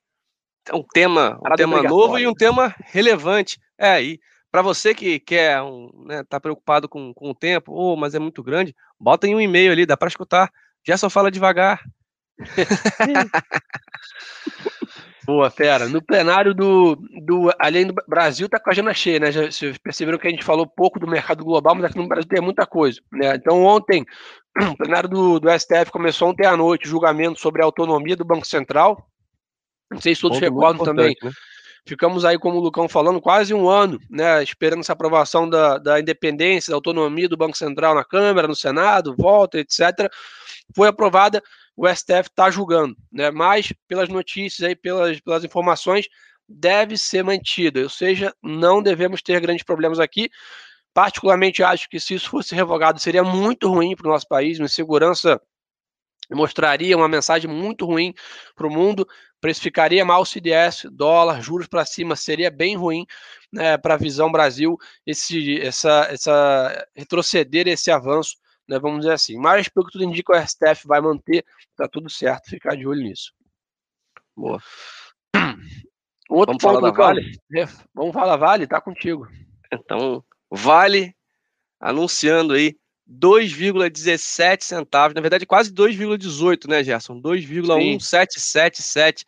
um 0.73 0.83
tema, 0.83 1.39
um 1.45 1.55
tema 1.55 1.83
novo 1.83 2.19
e 2.19 2.27
um 2.27 2.35
tema 2.35 2.75
relevante. 2.79 3.59
É, 3.79 4.03
e 4.03 4.21
para 4.57 4.63
você 4.63 4.95
que 4.95 5.21
quer, 5.21 5.61
um, 5.61 5.91
né, 6.07 6.25
tá 6.25 6.41
preocupado 6.41 6.89
com, 6.89 7.13
com 7.13 7.29
o 7.29 7.35
tempo, 7.35 7.75
oh, 7.75 7.95
mas 7.95 8.15
é 8.15 8.19
muito 8.19 8.43
grande, 8.43 8.75
bota 8.99 9.27
em 9.27 9.35
um 9.35 9.41
e-mail 9.41 9.71
ali, 9.71 9.85
dá 9.85 9.99
para 9.99 10.09
escutar. 10.09 10.51
Já 10.83 10.97
só 10.97 11.11
fala 11.11 11.31
devagar. 11.31 11.83
Boa, 15.27 15.51
fera. 15.51 15.91
No 15.91 16.01
plenário 16.01 16.55
do, 16.55 16.97
do 17.23 17.53
Além 17.59 17.87
do 17.87 17.95
Brasil 18.09 18.49
tá 18.49 18.59
com 18.59 18.71
a 18.71 18.73
agenda 18.73 18.95
cheia, 18.95 19.21
né? 19.21 19.31
Já, 19.31 19.45
vocês 19.45 19.77
perceberam 19.77 20.17
que 20.17 20.27
a 20.27 20.31
gente 20.31 20.43
falou 20.43 20.67
pouco 20.67 20.99
do 20.99 21.07
mercado 21.07 21.45
global, 21.45 21.75
mas 21.75 21.85
aqui 21.85 21.99
no 21.99 22.09
Brasil 22.09 22.27
tem 22.27 22.41
muita 22.41 22.65
coisa. 22.65 22.99
Né? 23.13 23.35
Então, 23.35 23.63
ontem, 23.63 24.07
o 24.73 24.77
plenário 24.79 25.11
do, 25.11 25.39
do 25.39 25.51
STF 25.51 25.91
começou 25.91 26.31
ontem 26.31 26.47
à 26.47 26.57
noite, 26.57 26.89
julgamento 26.89 27.39
sobre 27.39 27.61
a 27.61 27.67
autonomia 27.67 28.17
do 28.17 28.25
Banco 28.25 28.47
Central. 28.47 29.07
Não 29.91 30.01
sei 30.01 30.15
se 30.15 30.23
todos 30.23 30.39
recordam 30.39 30.83
também. 30.83 31.15
Né? 31.23 31.31
Ficamos 31.87 32.25
aí, 32.25 32.37
como 32.37 32.59
o 32.59 32.61
Lucão 32.61 32.89
falando, 32.89 33.21
quase 33.21 33.55
um 33.55 33.69
ano, 33.69 34.01
né, 34.11 34.43
esperando 34.43 34.81
essa 34.81 34.93
aprovação 34.93 35.49
da, 35.49 35.79
da 35.79 36.01
independência, 36.01 36.73
da 36.73 36.77
autonomia 36.77 37.29
do 37.29 37.37
Banco 37.37 37.57
Central 37.57 37.95
na 37.95 38.05
Câmara, 38.05 38.49
no 38.49 38.57
Senado, 38.57 39.15
volta, 39.17 39.61
etc. 39.61 40.11
Foi 40.75 40.89
aprovada, 40.89 41.41
o 41.77 41.87
STF 41.89 42.29
está 42.29 42.51
julgando, 42.51 42.97
né, 43.13 43.31
mas 43.31 43.73
pelas 43.87 44.09
notícias 44.09 44.69
aí, 44.69 44.75
pelas, 44.75 45.21
pelas 45.21 45.45
informações, 45.45 46.09
deve 46.49 46.99
ser 46.99 47.23
mantida, 47.23 47.81
ou 47.83 47.89
seja, 47.89 48.35
não 48.43 48.83
devemos 48.83 49.23
ter 49.23 49.41
grandes 49.41 49.65
problemas 49.65 50.01
aqui. 50.01 50.29
Particularmente 50.93 51.63
acho 51.63 51.89
que 51.89 52.01
se 52.01 52.15
isso 52.15 52.31
fosse 52.31 52.53
revogado 52.53 52.99
seria 52.99 53.23
muito 53.23 53.69
ruim 53.69 53.95
para 53.95 54.09
o 54.09 54.11
nosso 54.11 54.27
país, 54.27 54.59
uma 54.59 54.67
insegurança 54.67 55.41
mostraria 56.35 56.97
uma 56.97 57.09
mensagem 57.09 57.49
muito 57.51 57.87
ruim 57.87 58.13
para 58.55 58.67
o 58.67 58.71
mundo, 58.71 59.07
precificaria 59.41 60.05
mal 60.05 60.23
o 60.23 60.27
CDS, 60.27 60.87
dólar, 60.91 61.43
juros 61.43 61.67
para 61.67 61.85
cima, 61.85 62.17
seria 62.17 62.51
bem 62.51 62.77
ruim 62.77 63.07
né, 63.53 63.77
para 63.77 63.95
a 63.95 63.99
visão 63.99 64.31
Brasil 64.31 64.77
esse, 65.07 65.61
essa, 65.61 66.07
essa 66.11 66.87
retroceder 66.95 67.69
esse 67.69 67.91
avanço, 67.91 68.37
né, 68.69 68.79
vamos 68.79 69.01
dizer 69.01 69.13
assim. 69.13 69.37
Mas 69.39 69.69
pelo 69.69 69.87
que 69.87 69.93
tudo 69.93 70.05
indica, 70.05 70.33
o 70.33 70.47
STF 70.47 70.87
vai 70.87 71.01
manter, 71.01 71.45
tá 71.77 71.89
tudo 71.89 72.11
certo, 72.11 72.51
ficar 72.51 72.77
de 72.77 72.87
olho 72.87 73.03
nisso. 73.03 73.33
Boa. 74.37 74.61
Outro 76.29 76.59
Vamos 76.59 76.63
ponto, 76.63 76.63
falar 76.63 76.81
da 76.81 76.91
Vale? 76.91 77.39
É, 77.55 77.65
vamos 77.95 78.13
falar 78.13 78.37
Vale, 78.37 78.67
tá 78.67 78.81
contigo. 78.81 79.29
Então, 79.73 80.25
Vale 80.51 81.15
anunciando 81.81 82.55
aí 82.55 82.77
2,17 83.09 84.65
centavos, 84.65 85.15
na 85.15 85.21
verdade 85.21 85.47
quase 85.47 85.73
2,18, 85.73 86.69
né, 86.69 86.83
Gerson? 86.83 87.21
2,1777 87.21 89.23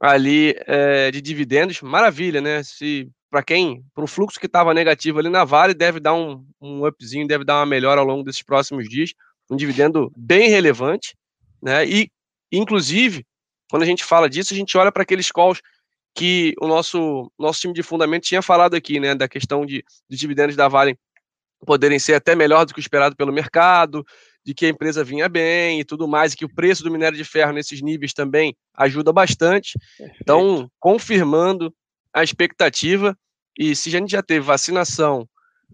ali 0.00 0.54
é, 0.66 1.10
de 1.10 1.20
dividendos, 1.20 1.82
maravilha, 1.82 2.40
né? 2.40 2.62
Se 2.62 3.10
para 3.30 3.42
quem, 3.42 3.84
para 3.94 4.04
o 4.04 4.06
fluxo 4.06 4.40
que 4.40 4.46
estava 4.46 4.72
negativo 4.72 5.18
ali 5.18 5.28
na 5.28 5.44
Vale, 5.44 5.74
deve 5.74 6.00
dar 6.00 6.14
um, 6.14 6.42
um 6.60 6.86
upzinho, 6.86 7.26
deve 7.26 7.44
dar 7.44 7.56
uma 7.56 7.66
melhora 7.66 8.00
ao 8.00 8.06
longo 8.06 8.22
desses 8.22 8.42
próximos 8.42 8.88
dias, 8.88 9.12
um 9.50 9.56
dividendo 9.56 10.10
bem 10.16 10.48
relevante, 10.48 11.14
né? 11.62 11.86
E 11.86 12.10
inclusive, 12.50 13.26
quando 13.70 13.82
a 13.82 13.86
gente 13.86 14.04
fala 14.04 14.30
disso, 14.30 14.54
a 14.54 14.56
gente 14.56 14.78
olha 14.78 14.90
para 14.90 15.02
aqueles 15.02 15.30
calls 15.30 15.60
que 16.14 16.54
o 16.60 16.66
nosso 16.66 17.30
nosso 17.38 17.60
time 17.60 17.74
de 17.74 17.82
fundamento 17.82 18.24
tinha 18.24 18.40
falado 18.40 18.74
aqui, 18.74 18.98
né, 18.98 19.14
da 19.14 19.28
questão 19.28 19.66
de, 19.66 19.84
de 20.08 20.16
dividendos 20.16 20.56
da 20.56 20.66
Vale 20.66 20.98
poderem 21.66 21.98
ser 21.98 22.14
até 22.14 22.34
melhor 22.34 22.64
do 22.64 22.72
que 22.72 22.80
o 22.80 22.82
esperado 22.82 23.16
pelo 23.16 23.32
mercado, 23.32 24.04
de 24.44 24.54
que 24.54 24.66
a 24.66 24.68
empresa 24.68 25.04
vinha 25.04 25.28
bem 25.28 25.80
e 25.80 25.84
tudo 25.84 26.08
mais, 26.08 26.32
e 26.32 26.36
que 26.36 26.44
o 26.44 26.54
preço 26.54 26.82
do 26.82 26.90
minério 26.90 27.16
de 27.16 27.24
ferro 27.24 27.52
nesses 27.52 27.82
níveis 27.82 28.12
também 28.12 28.56
ajuda 28.74 29.12
bastante. 29.12 29.78
Então, 30.22 30.70
confirmando 30.78 31.74
a 32.12 32.22
expectativa, 32.22 33.16
e 33.58 33.74
se 33.74 33.88
a 33.88 33.92
gente 33.92 34.10
já 34.10 34.22
teve 34.22 34.40
vacinação, 34.40 35.28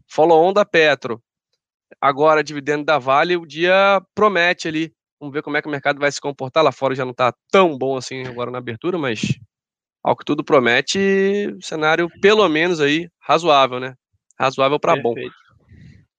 follow-on 0.09 0.53
da 0.53 0.65
Petro, 0.65 1.23
agora 2.01 2.43
dividendo 2.43 2.85
da 2.85 2.99
Vale, 2.99 3.37
o 3.37 3.47
dia 3.47 4.03
promete 4.15 4.69
ali. 4.69 4.93
Vamos 5.21 5.33
ver 5.33 5.43
como 5.43 5.57
é 5.57 5.63
que 5.63 5.69
o 5.69 5.71
mercado 5.71 6.01
vai 6.01 6.11
se 6.11 6.21
comportar. 6.21 6.65
Lá 6.65 6.73
fora 6.73 6.95
já 6.95 7.05
não 7.05 7.13
está 7.13 7.33
tão 7.51 7.79
bom 7.79 7.97
assim 7.97 8.27
agora 8.27 8.51
na 8.51 8.59
abertura, 8.59 8.99
mas 8.99 9.39
ao 10.03 10.17
que 10.17 10.25
tudo 10.25 10.45
promete, 10.45 11.57
cenário 11.63 12.11
pelo 12.21 12.47
menos 12.49 12.81
aí 12.81 13.09
razoável, 13.21 13.81
né? 13.81 13.95
Razoável 14.39 14.79
para 14.79 15.01
bom. 15.01 15.15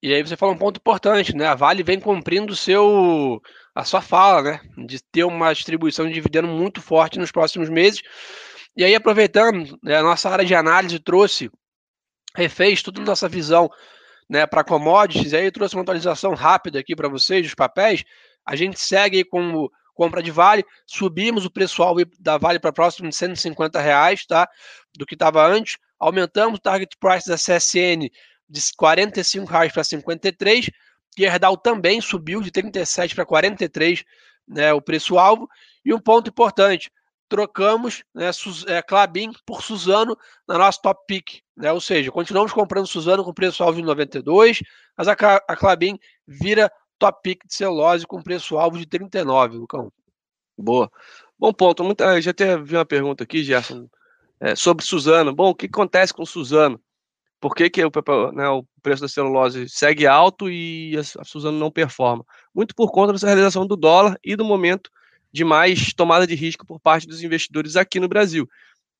E 0.05 0.13
aí 0.13 0.21
você 0.21 0.37
fala 0.37 0.51
um 0.51 0.57
ponto 0.57 0.77
importante, 0.77 1.35
né? 1.35 1.47
A 1.47 1.55
Vale 1.55 1.81
vem 1.81 1.99
cumprindo 1.99 2.55
seu 2.55 3.41
a 3.73 3.83
sua 3.83 4.01
fala, 4.01 4.43
né? 4.43 4.61
De 4.85 5.01
ter 5.01 5.23
uma 5.23 5.51
distribuição 5.51 6.05
de 6.05 6.13
dividendo 6.13 6.47
muito 6.47 6.79
forte 6.79 7.17
nos 7.17 7.31
próximos 7.31 7.71
meses. 7.71 8.03
E 8.77 8.83
aí, 8.83 8.93
aproveitando, 8.93 9.75
né, 9.81 9.97
a 9.97 10.03
nossa 10.03 10.29
área 10.29 10.45
de 10.45 10.53
análise 10.53 10.99
trouxe, 10.99 11.49
refez 12.35 12.83
toda 12.83 13.01
a 13.01 13.03
nossa 13.03 13.27
visão 13.27 13.67
né, 14.29 14.45
para 14.45 14.63
commodities, 14.63 15.31
e 15.31 15.37
aí 15.37 15.49
trouxe 15.49 15.75
uma 15.75 15.81
atualização 15.81 16.35
rápida 16.35 16.77
aqui 16.79 16.95
para 16.95 17.09
vocês 17.09 17.41
dos 17.41 17.55
papéis. 17.55 18.03
A 18.45 18.55
gente 18.55 18.79
segue 18.79 19.23
com 19.23 19.67
compra 19.95 20.21
de 20.21 20.29
Vale, 20.29 20.63
subimos 20.85 21.45
o 21.45 21.49
preço-alvo 21.49 22.01
da 22.19 22.37
Vale 22.37 22.59
para 22.59 22.71
próximo 22.71 23.09
de 23.09 23.15
150 23.15 23.81
reais, 23.81 24.23
tá? 24.23 24.47
Do 24.95 25.03
que 25.03 25.15
estava 25.15 25.43
antes. 25.47 25.79
Aumentamos 25.99 26.59
o 26.59 26.61
target 26.61 26.95
price 26.99 27.27
da 27.27 27.37
CSN 27.37 28.07
de 28.49 28.61
45 28.75 29.49
reais 29.49 29.71
para 29.71 29.83
53. 29.83 30.69
Gerdau 31.17 31.57
também 31.57 32.01
subiu 32.01 32.41
de 32.41 32.51
37 32.51 33.15
para 33.15 33.25
43 33.25 34.03
né, 34.47 34.73
o 34.73 34.81
preço-alvo. 34.81 35.47
E 35.83 35.93
um 35.93 35.99
ponto 35.99 36.29
importante, 36.29 36.91
trocamos 37.27 38.03
né, 38.13 38.29
é, 38.67 38.81
Clabin 38.81 39.31
por 39.45 39.61
Suzano 39.61 40.17
na 40.47 40.57
nossa 40.57 40.79
top 40.81 41.01
pick. 41.07 41.41
Né, 41.55 41.71
ou 41.71 41.79
seja, 41.79 42.11
continuamos 42.11 42.51
comprando 42.51 42.87
Suzano 42.87 43.23
com 43.23 43.33
preço-alvo 43.33 43.79
de 43.79 43.85
92, 43.85 44.61
mas 44.97 45.07
a, 45.07 45.13
a 45.13 45.55
Clabin 45.55 45.97
vira 46.27 46.71
top 46.99 47.19
pick 47.23 47.45
de 47.45 47.53
celulose 47.53 48.05
com 48.05 48.21
preço-alvo 48.21 48.77
de 48.77 48.85
39, 48.85 49.57
Lucão. 49.57 49.91
Boa. 50.57 50.89
Bom 51.37 51.51
ponto. 51.51 51.83
Muita, 51.83 52.21
já 52.21 52.31
vi 52.63 52.75
uma 52.75 52.85
pergunta 52.85 53.23
aqui, 53.23 53.43
Gerson, 53.43 53.89
é, 54.39 54.55
sobre 54.55 54.85
Suzano. 54.85 55.33
Bom, 55.33 55.49
o 55.49 55.55
que 55.55 55.65
acontece 55.65 56.13
com 56.13 56.25
Suzano? 56.25 56.79
Por 57.45 57.53
que, 57.53 57.69
que 57.69 57.85
o, 57.85 57.91
né, 58.31 58.49
o 58.49 58.65
preço 58.81 59.03
da 59.03 59.07
celulose 59.07 59.69
segue 59.69 60.07
alto 60.07 60.49
e 60.49 60.97
a, 60.97 61.21
a 61.21 61.23
Suzano 61.23 61.59
não 61.59 61.69
performa? 61.69 62.25
Muito 62.55 62.73
por 62.73 62.91
conta 62.91 63.13
dessa 63.13 63.27
realização 63.27 63.67
do 63.67 63.75
dólar 63.75 64.17
e 64.23 64.35
do 64.35 64.43
momento 64.43 64.89
de 65.31 65.43
mais 65.45 65.93
tomada 65.93 66.25
de 66.25 66.33
risco 66.33 66.65
por 66.65 66.79
parte 66.79 67.05
dos 67.05 67.21
investidores 67.21 67.75
aqui 67.75 67.99
no 67.99 68.07
Brasil. 68.07 68.49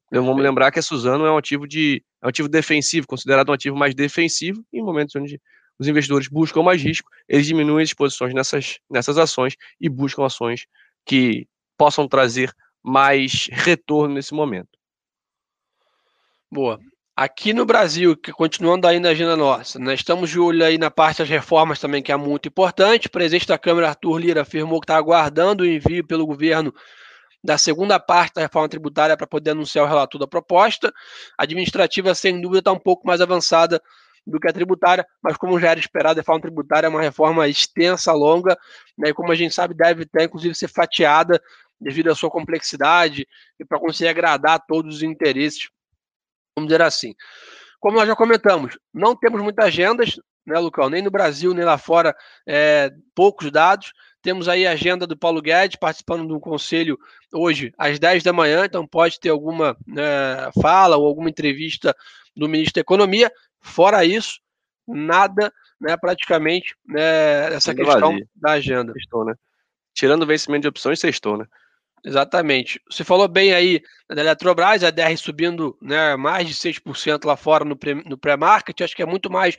Então, 0.10 0.24
vamos 0.24 0.44
lembrar 0.44 0.70
que 0.70 0.78
a 0.78 0.82
Suzano 0.84 1.26
é 1.26 1.32
um 1.32 1.38
ativo 1.38 1.68
de 1.68 2.04
é 2.22 2.28
um 2.28 2.30
ativo 2.30 2.48
defensivo, 2.48 3.08
considerado 3.08 3.50
um 3.50 3.54
ativo 3.54 3.76
mais 3.76 3.96
defensivo, 3.96 4.64
em 4.72 4.84
momentos 4.84 5.16
onde 5.16 5.42
os 5.80 5.88
investidores 5.88 6.28
buscam 6.28 6.62
mais 6.62 6.80
risco, 6.80 7.10
eles 7.28 7.48
diminuem 7.48 7.82
as 7.82 7.90
exposições 7.90 8.32
nessas, 8.32 8.78
nessas 8.88 9.18
ações 9.18 9.56
e 9.82 9.90
buscam 9.90 10.24
ações 10.24 10.68
que 11.04 11.48
possam 11.76 12.08
trazer 12.08 12.54
mais 12.84 13.48
retorno 13.52 14.14
nesse 14.14 14.36
momento. 14.36 14.78
Boa. 16.52 16.80
Aqui 17.18 17.54
no 17.54 17.66
Brasil, 17.66 18.18
que 18.18 18.30
continuando 18.34 18.86
aí 18.86 19.00
na 19.00 19.12
agenda 19.12 19.38
nossa, 19.38 19.80
nós 19.80 20.02
estamos 20.02 20.30
de 20.30 20.38
olho 20.38 20.66
aí 20.66 20.78
na 20.78 20.92
parte 20.92 21.20
das 21.20 21.30
reformas 21.30 21.80
também, 21.80 22.04
que 22.04 22.12
é 22.12 22.18
muito 22.18 22.50
importante. 22.50 23.08
O 23.08 23.10
presidente 23.10 23.48
da 23.48 23.58
Câmara, 23.58 23.88
Arthur 23.88 24.18
Lira, 24.18 24.42
afirmou 24.42 24.82
que 24.82 24.84
está 24.84 24.98
aguardando 24.98 25.64
o 25.64 25.66
envio 25.66 26.06
pelo 26.06 26.28
governo 26.28 26.74
da 27.42 27.58
segunda 27.58 27.98
parte 28.02 28.34
da 28.34 28.42
reforma 28.42 28.68
tributária 28.68 29.16
para 29.16 29.26
poder 29.26 29.52
anunciar 29.52 29.86
o 29.86 29.88
relator 29.88 30.20
da 30.20 30.28
proposta. 30.28 30.94
A 31.38 31.44
administrativa, 31.44 32.14
sem 32.14 32.42
dúvida, 32.42 32.60
está 32.60 32.74
um 32.74 32.80
pouco 32.80 33.08
mais 33.08 33.22
avançada 33.22 33.82
do 34.28 34.38
que 34.38 34.50
a 34.50 34.54
tributária, 34.54 35.08
mas 35.24 35.38
como 35.38 35.58
já 35.58 35.72
era 35.72 35.80
esperado, 35.80 36.20
a 36.20 36.22
reforma 36.22 36.42
tributária 36.42 36.88
é 36.88 36.90
uma 36.90 37.02
reforma 37.02 37.48
extensa, 37.48 38.12
longa, 38.12 38.58
né, 38.98 39.12
e 39.12 39.14
como 39.14 39.32
a 39.32 39.36
gente 39.36 39.56
sabe, 39.56 39.74
deve 39.74 40.04
até, 40.04 40.26
inclusive, 40.26 40.54
ser 40.54 40.68
fatiada 40.68 41.42
devido 41.80 42.12
à 42.12 42.16
sua 42.16 42.30
complexidade 42.30 43.26
e 43.58 43.64
para 43.64 43.80
conseguir 43.80 44.10
agradar 44.10 44.62
todos 44.68 44.98
os 44.98 45.04
interesses 45.04 45.70
vamos 46.56 46.70
dizer 46.70 46.82
assim. 46.82 47.14
Como 47.80 47.98
nós 47.98 48.08
já 48.08 48.16
comentamos, 48.16 48.78
não 48.94 49.16
temos 49.16 49.42
muitas 49.42 49.66
agendas, 49.66 50.20
né, 50.46 50.58
Lucão? 50.58 50.90
Nem 50.90 51.02
no 51.02 51.12
Brasil, 51.12 51.54
nem 51.54 51.66
lá 51.66 51.78
fora, 51.78 52.16
é, 52.48 52.92
poucos 53.14 53.52
dados. 53.52 53.92
Temos 54.22 54.48
aí 54.48 54.66
a 54.66 54.72
agenda 54.72 55.06
do 55.06 55.18
Paulo 55.18 55.42
Guedes 55.42 55.76
participando 55.76 56.26
de 56.26 56.34
um 56.34 56.40
conselho 56.40 56.98
hoje 57.32 57.72
às 57.78 58.00
10 58.00 58.24
da 58.24 58.34
manhã, 58.34 58.66
então 58.66 58.88
pode 58.88 59.20
ter 59.20 59.30
alguma 59.30 59.78
né, 59.86 60.50
fala 60.60 60.98
ou 60.98 61.06
alguma 61.06 61.30
entrevista 61.30 61.96
do 62.36 62.50
ministro 62.50 62.76
da 62.76 62.82
Economia. 62.82 63.32
Fora 63.62 64.04
isso, 64.04 64.40
nada, 64.88 65.54
né, 65.80 65.96
praticamente, 65.96 66.76
né, 66.88 67.54
essa 67.54 67.76
questão 67.76 68.18
da 68.36 68.54
agenda. 68.54 68.94
Sextou, 68.94 69.26
né? 69.26 69.36
Tirando 69.94 70.24
o 70.24 70.28
vencimento 70.28 70.64
de 70.64 70.68
opções, 70.70 71.00
sextou, 71.00 71.38
né? 71.38 71.46
Exatamente. 72.06 72.80
Você 72.88 73.04
falou 73.04 73.28
bem 73.28 73.52
aí 73.52 73.82
da 74.08 74.22
Eletrobras, 74.22 74.84
a 74.84 74.92
DR 74.92 75.18
subindo 75.18 75.76
né, 75.82 76.16
mais 76.16 76.48
de 76.48 76.54
6% 76.54 77.26
lá 77.26 77.36
fora 77.36 77.66
no 77.66 78.18
pré-market. 78.18 78.80
Acho 78.82 78.96
que 78.96 79.02
é 79.02 79.08
muito 79.08 79.28
mais 79.28 79.58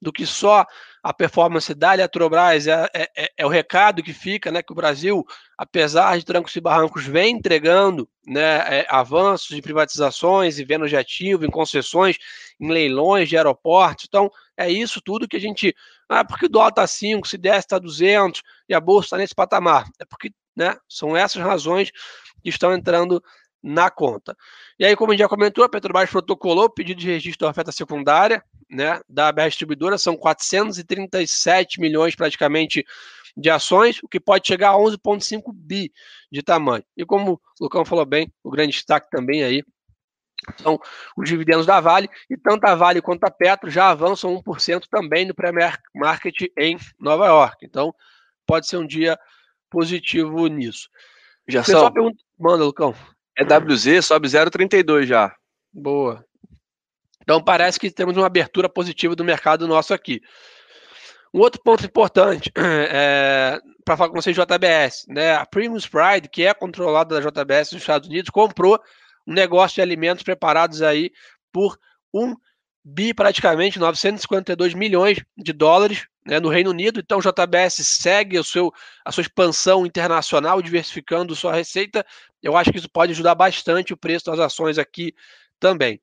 do 0.00 0.12
que 0.12 0.24
só 0.24 0.64
a 1.02 1.12
performance 1.12 1.74
da 1.74 1.94
Eletrobras. 1.94 2.68
É, 2.68 2.88
é, 2.94 3.10
é, 3.16 3.28
é, 3.38 3.44
o 3.44 3.48
recado 3.48 4.04
que 4.04 4.12
fica, 4.12 4.52
né? 4.52 4.62
Que 4.62 4.70
o 4.70 4.74
Brasil, 4.74 5.24
apesar 5.58 6.16
de 6.16 6.24
trancos 6.24 6.54
e 6.54 6.60
barrancos, 6.60 7.04
vem 7.06 7.34
entregando 7.34 8.08
né, 8.24 8.80
é, 8.82 8.86
avanços 8.88 9.48
de 9.48 9.60
privatizações 9.60 10.60
e 10.60 10.64
vendas 10.64 10.90
de 10.90 10.96
ativo, 10.96 11.44
em 11.44 11.50
concessões, 11.50 12.16
em 12.60 12.70
leilões 12.70 13.28
de 13.28 13.36
aeroportos. 13.36 14.04
Então, 14.08 14.30
é 14.56 14.70
isso 14.70 15.00
tudo 15.04 15.26
que 15.26 15.36
a 15.36 15.40
gente. 15.40 15.74
Ah, 16.08 16.24
porque 16.24 16.46
o 16.46 16.48
dólar 16.48 16.68
está 16.68 16.86
5, 16.86 17.26
se 17.26 17.36
der 17.36 17.58
está 17.58 17.80
200 17.80 18.42
e 18.68 18.74
a 18.74 18.80
bolsa 18.80 19.06
está 19.06 19.16
nesse 19.16 19.34
patamar. 19.34 19.86
É 19.98 20.04
porque 20.04 20.30
né? 20.56 20.76
São 20.88 21.16
essas 21.16 21.42
razões 21.42 21.90
que 22.42 22.48
estão 22.48 22.72
entrando 22.72 23.22
na 23.62 23.90
conta. 23.90 24.36
E 24.78 24.84
aí, 24.84 24.96
como 24.96 25.12
a 25.12 25.14
gente 25.14 25.22
já 25.22 25.28
comentou, 25.28 25.64
a 25.64 25.68
Petrobras 25.68 26.10
protocolou 26.10 26.64
o 26.64 26.70
pedido 26.70 27.00
de 27.00 27.06
registro 27.06 27.46
da 27.46 27.50
oferta 27.50 27.70
secundária 27.70 28.42
né, 28.70 29.00
da 29.08 29.30
BR 29.32 29.48
Distribuidora, 29.48 29.98
são 29.98 30.16
437 30.16 31.80
milhões 31.80 32.14
praticamente 32.14 32.84
de 33.36 33.50
ações, 33.50 34.02
o 34.02 34.08
que 34.08 34.20
pode 34.20 34.46
chegar 34.46 34.70
a 34.70 34.76
11,5 34.76 35.52
bi 35.52 35.92
de 36.30 36.42
tamanho. 36.42 36.84
E 36.96 37.04
como 37.04 37.32
o 37.32 37.64
Lucão 37.64 37.84
falou 37.84 38.04
bem, 38.04 38.32
o 38.42 38.50
grande 38.50 38.72
destaque 38.72 39.10
também 39.10 39.42
aí 39.42 39.62
são 40.56 40.80
os 41.16 41.28
dividendos 41.28 41.66
da 41.66 41.80
Vale, 41.80 42.08
e 42.28 42.36
tanto 42.36 42.64
a 42.64 42.74
Vale 42.74 43.02
quanto 43.02 43.24
a 43.24 43.30
Petro 43.30 43.68
já 43.68 43.90
avançam 43.90 44.42
1% 44.42 44.84
também 44.90 45.26
no 45.26 45.34
pré-market 45.34 46.34
em 46.56 46.78
Nova 46.98 47.26
York. 47.26 47.66
Então, 47.66 47.94
pode 48.46 48.66
ser 48.66 48.78
um 48.78 48.86
dia 48.86 49.18
positivo 49.70 50.46
nisso. 50.48 50.88
Já 51.48 51.64
só 51.64 51.90
pergunta... 51.90 52.22
Manda, 52.38 52.64
Lucão. 52.64 52.94
É 53.38 53.44
WZ, 53.44 54.04
sobe 54.04 54.28
0,32 54.28 55.06
já. 55.06 55.34
Boa. 55.72 56.24
Então, 57.22 57.42
parece 57.42 57.78
que 57.78 57.90
temos 57.90 58.16
uma 58.16 58.26
abertura 58.26 58.68
positiva 58.68 59.14
do 59.14 59.24
mercado 59.24 59.68
nosso 59.68 59.94
aqui. 59.94 60.20
Um 61.32 61.38
outro 61.40 61.62
ponto 61.62 61.86
importante 61.86 62.50
é, 62.58 63.58
para 63.84 63.96
falar 63.96 64.10
com 64.10 64.20
vocês 64.20 64.36
JBS, 64.36 65.06
né? 65.08 65.34
A 65.34 65.46
Primus 65.46 65.86
Pride, 65.86 66.28
que 66.28 66.42
é 66.44 66.52
controlada 66.52 67.20
da 67.20 67.30
JBS 67.30 67.72
nos 67.72 67.82
Estados 67.82 68.08
Unidos, 68.08 68.30
comprou 68.30 68.80
um 69.26 69.32
negócio 69.32 69.76
de 69.76 69.82
alimentos 69.82 70.24
preparados 70.24 70.82
aí 70.82 71.12
por 71.52 71.78
um 72.12 72.34
bi 72.84 73.12
praticamente 73.12 73.78
952 73.78 74.74
milhões 74.74 75.18
de 75.36 75.52
dólares 75.52 76.06
né, 76.24 76.40
no 76.40 76.48
Reino 76.48 76.70
Unido. 76.70 77.00
Então, 77.00 77.18
o 77.18 77.22
JBS 77.22 77.86
segue 77.86 78.38
o 78.38 78.44
seu, 78.44 78.72
a 79.04 79.12
sua 79.12 79.22
expansão 79.22 79.86
internacional, 79.86 80.62
diversificando 80.62 81.36
sua 81.36 81.54
receita. 81.54 82.04
Eu 82.42 82.56
acho 82.56 82.72
que 82.72 82.78
isso 82.78 82.90
pode 82.90 83.12
ajudar 83.12 83.34
bastante 83.34 83.92
o 83.92 83.96
preço 83.96 84.26
das 84.26 84.38
ações 84.38 84.78
aqui 84.78 85.14
também. 85.58 86.00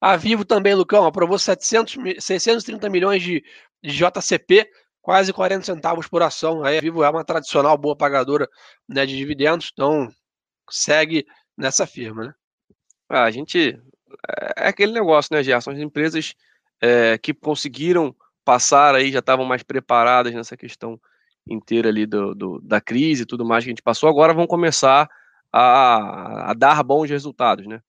A 0.00 0.16
Vivo 0.16 0.44
também, 0.44 0.74
Lucão, 0.74 1.04
aprovou 1.04 1.38
700, 1.38 1.96
630 2.24 2.88
milhões 2.88 3.22
de, 3.22 3.44
de 3.82 3.90
JCP, 3.90 4.70
quase 5.02 5.32
40 5.32 5.64
centavos 5.64 6.08
por 6.08 6.22
ação. 6.22 6.64
A 6.64 6.70
Vivo 6.80 7.04
é 7.04 7.10
uma 7.10 7.24
tradicional 7.24 7.76
boa 7.76 7.94
pagadora 7.94 8.48
né, 8.88 9.04
de 9.04 9.16
dividendos, 9.16 9.70
então 9.72 10.08
segue 10.70 11.26
nessa 11.56 11.86
firma, 11.86 12.24
né? 12.26 12.34
Ah, 13.08 13.24
a 13.24 13.30
gente. 13.30 13.78
É, 14.28 14.64
é 14.64 14.68
aquele 14.68 14.92
negócio, 14.92 15.34
né, 15.34 15.42
Gerson? 15.42 15.72
As 15.72 15.78
empresas 15.78 16.34
é, 16.80 17.18
que 17.18 17.34
conseguiram 17.34 18.14
passar 18.44 18.94
aí, 18.94 19.12
já 19.12 19.18
estavam 19.20 19.44
mais 19.44 19.62
preparadas 19.62 20.34
nessa 20.34 20.56
questão 20.56 21.00
inteira 21.48 21.88
ali 21.88 22.06
do, 22.06 22.34
do, 22.34 22.60
da 22.60 22.80
crise 22.80 23.22
e 23.22 23.26
tudo 23.26 23.44
mais 23.44 23.64
que 23.64 23.70
a 23.70 23.72
gente 23.72 23.82
passou, 23.82 24.08
agora 24.08 24.34
vão 24.34 24.46
começar 24.46 25.08
a, 25.52 26.50
a 26.50 26.54
dar 26.54 26.82
bons 26.82 27.10
resultados, 27.10 27.66
né? 27.66 27.80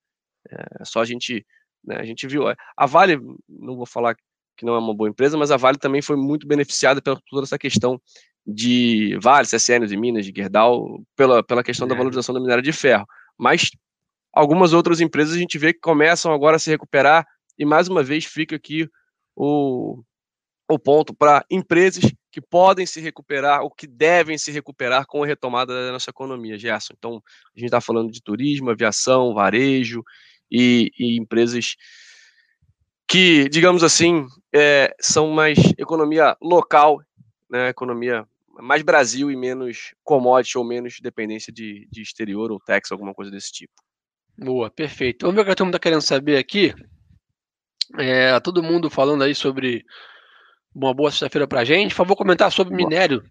É 0.50 0.84
só 0.84 1.02
a 1.02 1.06
gente, 1.06 1.46
né, 1.84 1.98
a 1.98 2.04
gente 2.04 2.28
viu, 2.28 2.50
é, 2.50 2.56
a 2.76 2.86
Vale, 2.86 3.20
não 3.48 3.76
vou 3.76 3.86
falar 3.86 4.16
que 4.58 4.66
não 4.66 4.76
é 4.76 4.80
uma 4.80 4.94
boa 4.94 5.10
empresa, 5.10 5.38
mas 5.38 5.52
a 5.52 5.58
Vale 5.58 5.78
também 5.78 6.02
foi 6.02 6.16
muito 6.16 6.48
beneficiada 6.48 7.02
pela 7.02 7.20
toda 7.30 7.44
essa 7.44 7.58
questão 7.58 8.02
de 8.46 9.18
Vale, 9.22 9.48
CSN 9.48 9.86
de 9.88 9.96
Minas, 9.96 10.26
de 10.26 10.34
Gerdau, 10.36 11.02
pela, 11.16 11.44
pela 11.44 11.64
questão 11.64 11.86
é. 11.86 11.90
da 11.90 11.96
valorização 11.96 12.34
da 12.34 12.42
minério 12.42 12.64
de 12.64 12.72
ferro. 12.72 13.06
Mas 13.38 13.72
algumas 14.34 14.74
outras 14.74 15.02
empresas 15.02 15.36
a 15.36 15.40
gente 15.40 15.58
vê 15.58 15.74
que 15.74 15.80
começam 15.80 16.34
agora 16.34 16.56
a 16.56 16.60
se 16.60 16.70
recuperar 16.70 17.26
e 17.58 17.66
mais 17.66 17.88
uma 17.88 18.04
vez 18.04 18.26
fica 18.26 18.56
aqui 18.56 18.90
o, 19.36 20.02
o 20.70 20.80
ponto 20.80 21.14
para 21.14 21.46
empresas 21.50 22.12
que 22.32 22.42
podem 22.42 22.86
se 22.86 23.02
recuperar, 23.02 23.62
ou 23.62 23.70
que 23.70 23.86
devem 23.86 24.38
se 24.38 24.52
recuperar 24.52 25.06
com 25.06 25.24
a 25.24 25.28
retomada 25.28 25.86
da 25.86 25.92
nossa 25.92 26.10
economia, 26.10 26.58
Gerson. 26.58 26.94
Então, 26.98 27.22
a 27.56 27.60
gente 27.60 27.68
está 27.68 27.82
falando 27.82 28.10
de 28.10 28.22
turismo, 28.22 28.70
aviação, 28.70 29.34
varejo 29.34 30.02
e, 30.50 30.92
e 30.98 31.18
empresas 31.18 31.76
que, 33.08 33.50
digamos 33.50 33.84
assim, 33.84 34.26
é, 34.54 34.96
são 35.02 35.30
mais 35.32 35.58
economia 35.78 36.38
local, 36.42 37.02
né, 37.50 37.68
economia 37.68 38.26
mais 38.62 38.82
Brasil 38.82 39.30
e 39.30 39.36
menos 39.36 39.94
commodity 40.04 40.58
ou 40.58 40.64
menos 40.64 41.00
dependência 41.02 41.52
de, 41.52 41.88
de 41.92 42.02
exterior 42.02 42.52
ou 42.52 42.60
tax, 42.60 42.92
alguma 42.92 43.14
coisa 43.14 43.30
desse 43.30 43.52
tipo. 43.52 43.74
Boa, 44.44 44.72
perfeito. 44.72 45.24
Vamos 45.24 45.36
ver 45.36 45.42
o 45.44 45.46
que 45.46 45.52
a 45.52 45.56
turma 45.56 45.70
está 45.70 45.78
querendo 45.78 46.02
saber 46.02 46.36
aqui. 46.38 46.74
É, 48.00 48.40
todo 48.40 48.64
mundo 48.64 48.90
falando 48.90 49.24
aí 49.24 49.36
sobre 49.36 49.86
uma 50.74 50.96
boa 50.96 51.12
sexta-feira 51.12 51.48
para 51.48 51.60
a 51.60 51.64
gente. 51.64 51.92
Por 51.92 51.98
favor, 51.98 52.16
comentar 52.16 52.52
sobre 52.52 52.76
minério, 52.76 53.24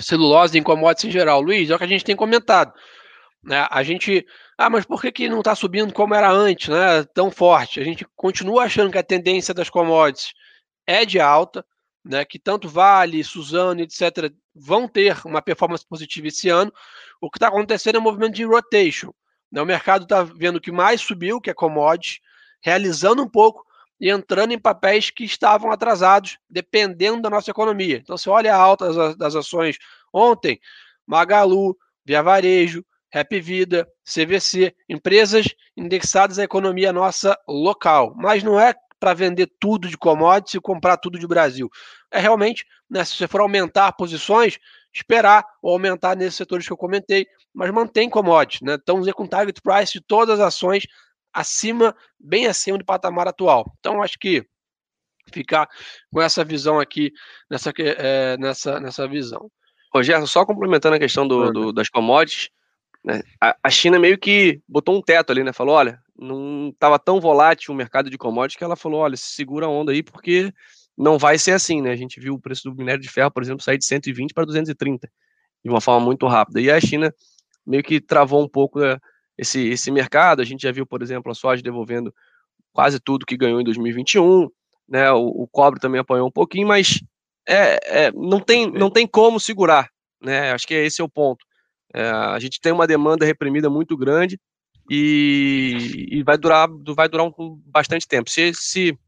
celulose 0.00 0.56
e 0.56 0.62
commodities 0.62 1.10
em 1.10 1.12
geral. 1.12 1.42
Luiz, 1.42 1.68
é 1.68 1.74
o 1.74 1.78
que 1.78 1.84
a 1.84 1.88
gente 1.88 2.06
tem 2.06 2.16
comentado. 2.16 2.72
Né? 3.44 3.66
A 3.70 3.82
gente. 3.82 4.24
Ah, 4.56 4.70
mas 4.70 4.86
por 4.86 5.02
que, 5.02 5.12
que 5.12 5.28
não 5.28 5.40
está 5.40 5.54
subindo 5.54 5.92
como 5.92 6.14
era 6.14 6.30
antes, 6.30 6.68
né? 6.68 7.04
Tão 7.12 7.30
forte? 7.30 7.78
A 7.78 7.84
gente 7.84 8.06
continua 8.16 8.62
achando 8.64 8.90
que 8.90 8.98
a 8.98 9.02
tendência 9.02 9.52
das 9.52 9.68
commodities 9.68 10.32
é 10.86 11.04
de 11.04 11.20
alta, 11.20 11.66
né? 12.02 12.24
Que 12.24 12.38
tanto 12.38 12.66
Vale, 12.66 13.22
Suzano, 13.22 13.82
etc., 13.82 14.32
vão 14.54 14.88
ter 14.88 15.18
uma 15.26 15.42
performance 15.42 15.86
positiva 15.86 16.28
esse 16.28 16.48
ano. 16.48 16.72
O 17.20 17.30
que 17.30 17.36
está 17.36 17.48
acontecendo 17.48 17.96
é 17.96 17.98
um 17.98 18.02
movimento 18.02 18.34
de 18.34 18.44
rotation. 18.44 19.12
Né? 19.52 19.60
O 19.60 19.66
mercado 19.66 20.04
está 20.04 20.22
vendo 20.22 20.60
que 20.60 20.72
mais 20.72 21.00
subiu, 21.00 21.40
que 21.40 21.50
é 21.50 21.54
commodities, 21.54 22.20
realizando 22.62 23.22
um 23.22 23.28
pouco 23.28 23.64
e 24.00 24.08
entrando 24.10 24.52
em 24.52 24.58
papéis 24.58 25.10
que 25.10 25.24
estavam 25.24 25.70
atrasados, 25.70 26.38
dependendo 26.48 27.22
da 27.22 27.30
nossa 27.30 27.50
economia. 27.50 27.98
Então, 27.98 28.16
você 28.16 28.28
olha 28.30 28.54
a 28.54 28.58
alta 28.58 29.14
das, 29.14 29.36
ações 29.36 29.78
ontem, 30.12 30.58
Magalu, 31.06 31.76
Via 32.04 32.22
Varejo, 32.22 32.84
Rap 33.12 33.38
Vida, 33.40 33.86
CVC, 34.04 34.74
empresas 34.88 35.46
indexadas 35.76 36.38
à 36.38 36.44
economia 36.44 36.92
nossa 36.92 37.38
local. 37.46 38.14
Mas 38.16 38.42
não 38.42 38.58
é 38.58 38.74
para 38.98 39.14
vender 39.14 39.52
tudo 39.60 39.88
de 39.88 39.96
commodities 39.96 40.54
e 40.54 40.60
comprar 40.60 40.96
tudo 40.96 41.18
de 41.18 41.26
Brasil. 41.26 41.68
É 42.10 42.18
realmente, 42.18 42.64
né, 42.90 43.04
se 43.04 43.16
você 43.16 43.28
for 43.28 43.40
aumentar 43.40 43.92
posições, 43.92 44.58
esperar 44.92 45.44
ou 45.62 45.72
aumentar 45.72 46.16
nesses 46.16 46.34
setores 46.34 46.66
que 46.66 46.72
eu 46.72 46.76
comentei, 46.76 47.26
mas 47.52 47.70
mantém 47.70 48.10
commodities. 48.10 48.60
Né? 48.60 48.74
Então, 48.74 49.02
com 49.12 49.26
target 49.26 49.60
price 49.60 49.92
de 49.92 50.00
todas 50.00 50.38
as 50.38 50.46
ações 50.46 50.86
acima, 51.32 51.96
bem 52.20 52.46
acima 52.46 52.78
do 52.78 52.84
patamar 52.84 53.26
atual. 53.26 53.72
Então, 53.78 54.02
acho 54.02 54.18
que 54.18 54.44
ficar 55.32 55.68
com 56.12 56.20
essa 56.20 56.44
visão 56.44 56.78
aqui, 56.78 57.12
nessa, 57.50 57.72
é, 57.78 58.36
nessa, 58.36 58.80
nessa 58.80 59.08
visão. 59.08 59.50
Rogério, 59.94 60.26
só 60.26 60.44
complementando 60.44 60.96
a 60.96 60.98
questão 60.98 61.26
do, 61.28 61.50
do 61.52 61.72
das 61.72 61.88
commodities, 61.88 62.48
né, 63.04 63.22
a, 63.40 63.56
a, 63.62 63.70
China 63.70 63.98
meio 63.98 64.16
que 64.16 64.60
botou 64.66 64.96
um 64.96 65.02
teto 65.02 65.30
ali, 65.30 65.42
né? 65.42 65.52
Falou, 65.52 65.74
olha, 65.74 66.00
não 66.16 66.68
estava 66.68 66.98
tão 66.98 67.20
volátil 67.20 67.74
o 67.74 67.76
mercado 67.76 68.08
de 68.08 68.16
commodities 68.16 68.56
que 68.56 68.64
ela 68.64 68.76
falou, 68.76 69.00
olha, 69.00 69.16
segura 69.16 69.66
a 69.66 69.68
onda 69.68 69.92
aí 69.92 70.02
porque 70.02 70.52
não 70.96 71.18
vai 71.18 71.38
ser 71.38 71.52
assim, 71.52 71.80
né? 71.80 71.90
A 71.90 71.96
gente 71.96 72.20
viu 72.20 72.34
o 72.34 72.40
preço 72.40 72.68
do 72.68 72.74
minério 72.74 73.00
de 73.00 73.08
ferro, 73.08 73.30
por 73.30 73.42
exemplo, 73.42 73.62
sair 73.62 73.78
de 73.78 73.84
120 73.84 74.32
para 74.34 74.44
230 74.44 75.10
de 75.64 75.70
uma 75.70 75.80
forma 75.80 76.04
muito 76.04 76.26
rápida. 76.26 76.60
E 76.60 76.70
a 76.70 76.80
China 76.80 77.14
meio 77.66 77.82
que 77.82 78.00
travou 78.00 78.42
um 78.42 78.48
pouco 78.48 78.80
né, 78.80 78.98
esse, 79.38 79.68
esse 79.68 79.90
mercado. 79.90 80.42
A 80.42 80.44
gente 80.44 80.62
já 80.62 80.72
viu, 80.72 80.86
por 80.86 81.02
exemplo, 81.02 81.30
a 81.30 81.34
soja 81.34 81.62
devolvendo 81.62 82.12
quase 82.72 82.98
tudo 83.00 83.26
que 83.26 83.36
ganhou 83.36 83.60
em 83.60 83.64
2021, 83.64 84.48
né? 84.88 85.10
O, 85.12 85.26
o 85.42 85.48
cobre 85.48 85.80
também 85.80 86.00
apanhou 86.00 86.26
um 86.26 86.32
pouquinho, 86.32 86.66
mas 86.66 87.00
é, 87.48 88.04
é, 88.04 88.12
não, 88.12 88.40
tem, 88.40 88.70
não 88.70 88.90
tem 88.90 89.06
como 89.06 89.38
segurar, 89.38 89.88
né? 90.20 90.52
Acho 90.52 90.66
que 90.66 90.74
esse 90.74 91.00
é 91.00 91.04
o 91.04 91.08
ponto. 91.08 91.44
É, 91.94 92.08
a 92.08 92.38
gente 92.38 92.60
tem 92.60 92.72
uma 92.72 92.86
demanda 92.86 93.26
reprimida 93.26 93.68
muito 93.68 93.96
grande 93.96 94.38
e, 94.90 96.06
e 96.10 96.22
vai 96.22 96.38
durar, 96.38 96.68
vai 96.94 97.08
durar 97.08 97.26
um, 97.26 97.60
bastante 97.66 98.08
tempo. 98.08 98.30
Se, 98.30 98.52
se 98.54 98.98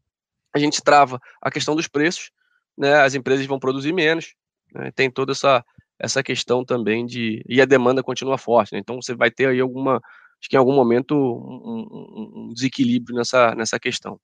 a 0.54 0.58
gente 0.58 0.82
trava 0.82 1.20
a 1.42 1.50
questão 1.50 1.74
dos 1.74 1.88
preços, 1.88 2.30
né? 2.76 3.00
As 3.00 3.14
empresas 3.14 3.44
vão 3.46 3.58
produzir 3.58 3.92
menos. 3.92 4.34
Né, 4.72 4.90
tem 4.94 5.10
toda 5.10 5.32
essa 5.32 5.64
essa 5.96 6.22
questão 6.22 6.64
também 6.64 7.06
de 7.06 7.44
e 7.48 7.62
a 7.62 7.64
demanda 7.64 8.02
continua 8.02 8.36
forte, 8.36 8.72
né? 8.72 8.80
então 8.80 9.00
você 9.00 9.14
vai 9.14 9.30
ter 9.30 9.48
aí 9.48 9.60
alguma 9.60 10.00
acho 10.40 10.50
que 10.50 10.56
em 10.56 10.58
algum 10.58 10.74
momento 10.74 11.14
um, 11.14 12.48
um 12.48 12.52
desequilíbrio 12.52 13.16
nessa, 13.16 13.54
nessa 13.54 13.78
questão. 13.78 14.18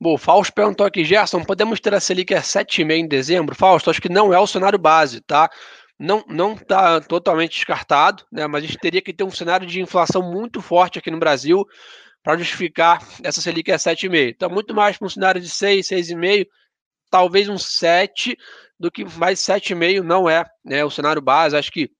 Bom, 0.00 0.16
Fausto 0.16 0.54
perguntou 0.54 0.86
aqui, 0.86 1.04
Gerson, 1.04 1.44
podemos 1.44 1.78
ter 1.78 1.92
a 1.92 2.00
Selic 2.00 2.34
a 2.34 2.40
7,5 2.40 2.90
em 2.90 3.06
dezembro? 3.06 3.54
Fausto, 3.54 3.90
acho 3.90 4.00
que 4.00 4.08
não 4.08 4.32
é 4.32 4.38
o 4.38 4.46
cenário 4.46 4.78
base, 4.78 5.20
tá? 5.20 5.50
Não 5.98 6.24
não 6.26 6.54
está 6.54 7.02
totalmente 7.02 7.52
descartado, 7.52 8.24
né? 8.32 8.46
Mas 8.46 8.64
a 8.64 8.66
gente 8.66 8.78
teria 8.78 9.02
que 9.02 9.12
ter 9.12 9.24
um 9.24 9.30
cenário 9.30 9.66
de 9.66 9.80
inflação 9.82 10.22
muito 10.22 10.62
forte 10.62 10.98
aqui 10.98 11.10
no 11.10 11.18
Brasil 11.18 11.66
para 12.22 12.36
justificar 12.36 13.06
essa 13.22 13.40
Selic 13.40 13.70
a 13.72 13.76
7,5. 13.76 14.30
Então, 14.34 14.50
muito 14.50 14.74
mais 14.74 14.98
para 14.98 15.06
um 15.06 15.10
cenário 15.10 15.40
de 15.40 15.48
6, 15.48 15.86
6,5, 15.88 16.46
talvez 17.10 17.48
um 17.48 17.58
7, 17.58 18.36
do 18.78 18.90
que 18.90 19.04
mais 19.04 19.40
7,5 19.40 20.02
não 20.02 20.28
é 20.28 20.44
né, 20.64 20.84
o 20.84 20.90
cenário 20.90 21.20
base. 21.20 21.56
Acho 21.56 21.70
que 21.70 21.90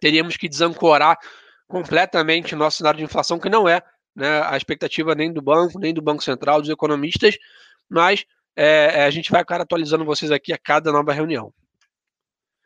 teríamos 0.00 0.36
que 0.36 0.48
desancorar 0.48 1.18
completamente 1.66 2.54
o 2.54 2.58
nosso 2.58 2.78
cenário 2.78 2.98
de 2.98 3.04
inflação, 3.04 3.38
que 3.38 3.48
não 3.48 3.68
é 3.68 3.82
né, 4.14 4.42
a 4.42 4.56
expectativa 4.56 5.14
nem 5.14 5.32
do 5.32 5.42
banco, 5.42 5.78
nem 5.78 5.92
do 5.92 6.02
Banco 6.02 6.22
Central, 6.22 6.60
dos 6.60 6.70
economistas, 6.70 7.36
mas 7.88 8.24
é, 8.56 9.00
é 9.00 9.04
a 9.04 9.10
gente 9.10 9.30
vai 9.30 9.40
ficar 9.40 9.60
atualizando 9.60 10.04
vocês 10.04 10.30
aqui 10.30 10.52
a 10.52 10.58
cada 10.58 10.90
nova 10.90 11.12
reunião. 11.12 11.52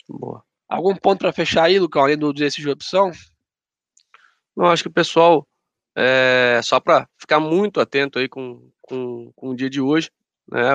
Boa. 0.09 0.45
Algum 0.69 0.95
ponto 0.95 1.19
para 1.21 1.33
fechar 1.33 1.65
aí, 1.65 1.79
Lucão, 1.79 2.03
além 2.03 2.17
do 2.17 2.33
desses 2.33 2.63
de 2.63 2.71
opção? 2.71 3.11
Não, 4.57 4.67
acho 4.67 4.85
que 4.85 4.89
o 4.89 4.93
pessoal, 4.93 5.47
é, 5.97 6.61
só 6.63 6.79
para 6.81 7.09
ficar 7.19 7.41
muito 7.41 7.81
atento 7.81 8.19
aí 8.19 8.29
com, 8.29 8.71
com, 8.81 9.33
com 9.35 9.51
o 9.51 9.57
dia 9.57 9.69
de 9.69 9.81
hoje, 9.81 10.11
né, 10.51 10.73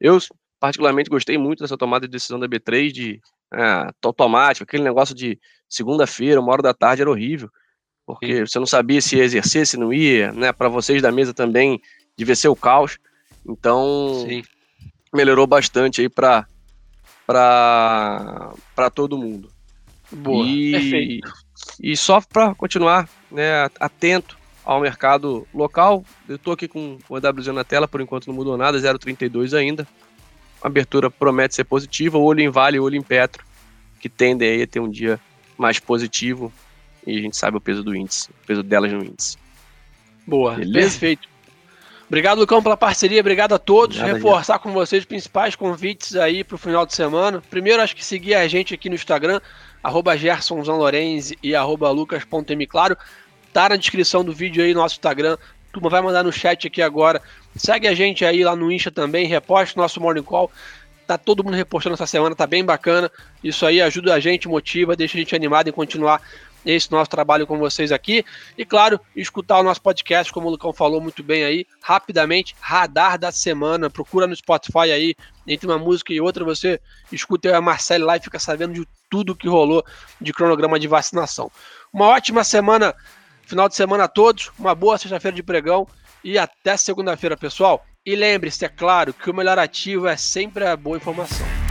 eu 0.00 0.18
particularmente 0.60 1.10
gostei 1.10 1.36
muito 1.36 1.60
dessa 1.60 1.76
tomada 1.76 2.06
de 2.06 2.12
decisão 2.12 2.38
da 2.38 2.48
B3 2.48 2.92
de 2.92 3.20
é, 3.52 3.86
automático, 4.02 4.64
aquele 4.64 4.84
negócio 4.84 5.14
de 5.14 5.38
segunda-feira, 5.68 6.40
uma 6.40 6.52
hora 6.52 6.62
da 6.62 6.74
tarde 6.74 7.02
era 7.02 7.10
horrível. 7.10 7.50
porque 8.06 8.36
Sim. 8.36 8.46
você 8.46 8.58
não 8.58 8.66
sabia 8.66 9.00
se 9.00 9.16
ia 9.16 9.24
exercer, 9.24 9.66
se 9.66 9.76
não 9.76 9.92
ia, 9.92 10.32
né? 10.32 10.52
Para 10.52 10.68
vocês 10.68 11.02
da 11.02 11.10
mesa 11.10 11.34
também 11.34 11.80
devia 12.16 12.36
ser 12.36 12.48
o 12.48 12.56
caos. 12.56 12.98
Então, 13.46 14.24
Sim. 14.26 14.42
melhorou 15.12 15.46
bastante 15.46 16.00
aí 16.00 16.08
para 16.08 16.46
para 17.26 18.90
todo 18.94 19.18
mundo. 19.18 19.50
Boa, 20.10 20.46
e, 20.46 20.72
perfeito. 20.72 21.32
E 21.80 21.96
só 21.96 22.20
para 22.20 22.54
continuar 22.54 23.08
né, 23.30 23.70
atento 23.80 24.36
ao 24.64 24.80
mercado 24.80 25.46
local, 25.52 26.04
eu 26.28 26.36
estou 26.36 26.52
aqui 26.52 26.68
com 26.68 26.98
o 27.08 27.18
EWZ 27.18 27.48
na 27.48 27.64
tela, 27.64 27.88
por 27.88 28.00
enquanto 28.00 28.26
não 28.28 28.34
mudou 28.34 28.56
nada, 28.56 28.78
0,32 28.78 29.56
ainda. 29.56 29.86
A 30.62 30.68
abertura 30.68 31.10
promete 31.10 31.54
ser 31.54 31.64
positiva, 31.64 32.18
olho 32.18 32.40
em 32.40 32.48
Vale, 32.48 32.78
olho 32.78 32.96
em 32.96 33.02
Petro, 33.02 33.44
que 33.98 34.08
tendem 34.08 34.48
aí 34.48 34.62
a 34.62 34.66
ter 34.66 34.80
um 34.80 34.88
dia 34.88 35.18
mais 35.58 35.78
positivo 35.78 36.52
e 37.06 37.18
a 37.18 37.20
gente 37.20 37.36
sabe 37.36 37.56
o 37.56 37.60
peso 37.60 37.82
do 37.82 37.94
índice, 37.94 38.30
o 38.30 38.46
peso 38.46 38.62
delas 38.62 38.92
no 38.92 39.04
índice. 39.04 39.36
Boa, 40.26 40.54
Beleza? 40.54 40.90
perfeito. 40.90 41.32
Obrigado, 42.06 42.38
Lucão, 42.38 42.62
pela 42.62 42.76
parceria. 42.76 43.20
Obrigado 43.20 43.54
a 43.54 43.58
todos. 43.58 43.96
Nada 43.96 44.12
Reforçar 44.12 44.58
com 44.58 44.70
vocês 44.72 45.02
os 45.02 45.06
principais 45.06 45.56
convites 45.56 46.14
aí 46.14 46.44
para 46.44 46.56
o 46.56 46.58
final 46.58 46.84
de 46.84 46.94
semana. 46.94 47.42
Primeiro, 47.48 47.80
acho 47.82 47.96
que 47.96 48.04
seguir 48.04 48.34
a 48.34 48.46
gente 48.46 48.74
aqui 48.74 48.90
no 48.90 48.94
Instagram, 48.94 49.40
arroba 49.82 50.12
e 51.42 51.54
arroba 51.54 51.90
lucas.mclaro. 51.90 52.98
Tá 53.52 53.68
na 53.68 53.76
descrição 53.76 54.24
do 54.24 54.32
vídeo 54.32 54.64
aí, 54.64 54.72
nosso 54.72 54.94
Instagram. 54.94 55.36
Turma 55.72 55.88
vai 55.88 56.02
mandar 56.02 56.22
no 56.22 56.32
chat 56.32 56.66
aqui 56.66 56.82
agora. 56.82 57.20
Segue 57.56 57.86
a 57.86 57.94
gente 57.94 58.24
aí 58.24 58.44
lá 58.44 58.54
no 58.56 58.70
Insta 58.70 58.90
também, 58.90 59.26
reposte 59.26 59.76
nosso 59.76 60.00
Morning 60.00 60.22
Call. 60.22 60.50
Tá 61.06 61.18
todo 61.18 61.42
mundo 61.42 61.54
repostando 61.54 61.94
essa 61.94 62.06
semana, 62.06 62.34
tá 62.34 62.46
bem 62.46 62.64
bacana. 62.64 63.10
Isso 63.42 63.66
aí 63.66 63.80
ajuda 63.80 64.14
a 64.14 64.20
gente, 64.20 64.48
motiva, 64.48 64.96
deixa 64.96 65.16
a 65.16 65.20
gente 65.20 65.34
animado 65.34 65.68
em 65.68 65.72
continuar 65.72 66.20
esse 66.64 66.90
nosso 66.92 67.10
trabalho 67.10 67.46
com 67.46 67.58
vocês 67.58 67.92
aqui. 67.92 68.24
E 68.56 68.64
claro, 68.64 69.00
escutar 69.16 69.58
o 69.58 69.62
nosso 69.62 69.82
podcast, 69.82 70.32
como 70.32 70.46
o 70.46 70.50
Lucão 70.50 70.72
falou 70.72 71.00
muito 71.00 71.22
bem 71.22 71.44
aí, 71.44 71.66
rapidamente, 71.80 72.54
radar 72.60 73.18
da 73.18 73.32
semana. 73.32 73.90
Procura 73.90 74.26
no 74.26 74.36
Spotify 74.36 74.92
aí, 74.92 75.14
entre 75.46 75.66
uma 75.66 75.78
música 75.78 76.12
e 76.12 76.20
outra, 76.20 76.44
você 76.44 76.80
escuta 77.10 77.54
a 77.56 77.60
Marcelo 77.60 78.06
lá 78.06 78.16
e 78.16 78.20
fica 78.20 78.38
sabendo 78.38 78.74
de 78.74 78.86
tudo 79.10 79.34
que 79.34 79.48
rolou 79.48 79.84
de 80.20 80.32
cronograma 80.32 80.78
de 80.78 80.86
vacinação. 80.86 81.50
Uma 81.92 82.06
ótima 82.06 82.44
semana, 82.44 82.94
final 83.52 83.68
de 83.68 83.76
semana 83.76 84.04
a 84.04 84.08
todos, 84.08 84.50
uma 84.58 84.74
boa 84.74 84.96
sexta-feira 84.96 85.34
de 85.34 85.42
pregão 85.42 85.86
e 86.24 86.38
até 86.38 86.74
segunda-feira, 86.74 87.36
pessoal. 87.36 87.84
E 88.04 88.16
lembre-se, 88.16 88.64
é 88.64 88.68
claro, 88.68 89.12
que 89.12 89.30
o 89.30 89.34
melhor 89.34 89.58
ativo 89.58 90.06
é 90.06 90.16
sempre 90.16 90.64
a 90.64 90.74
boa 90.74 90.96
informação. 90.96 91.61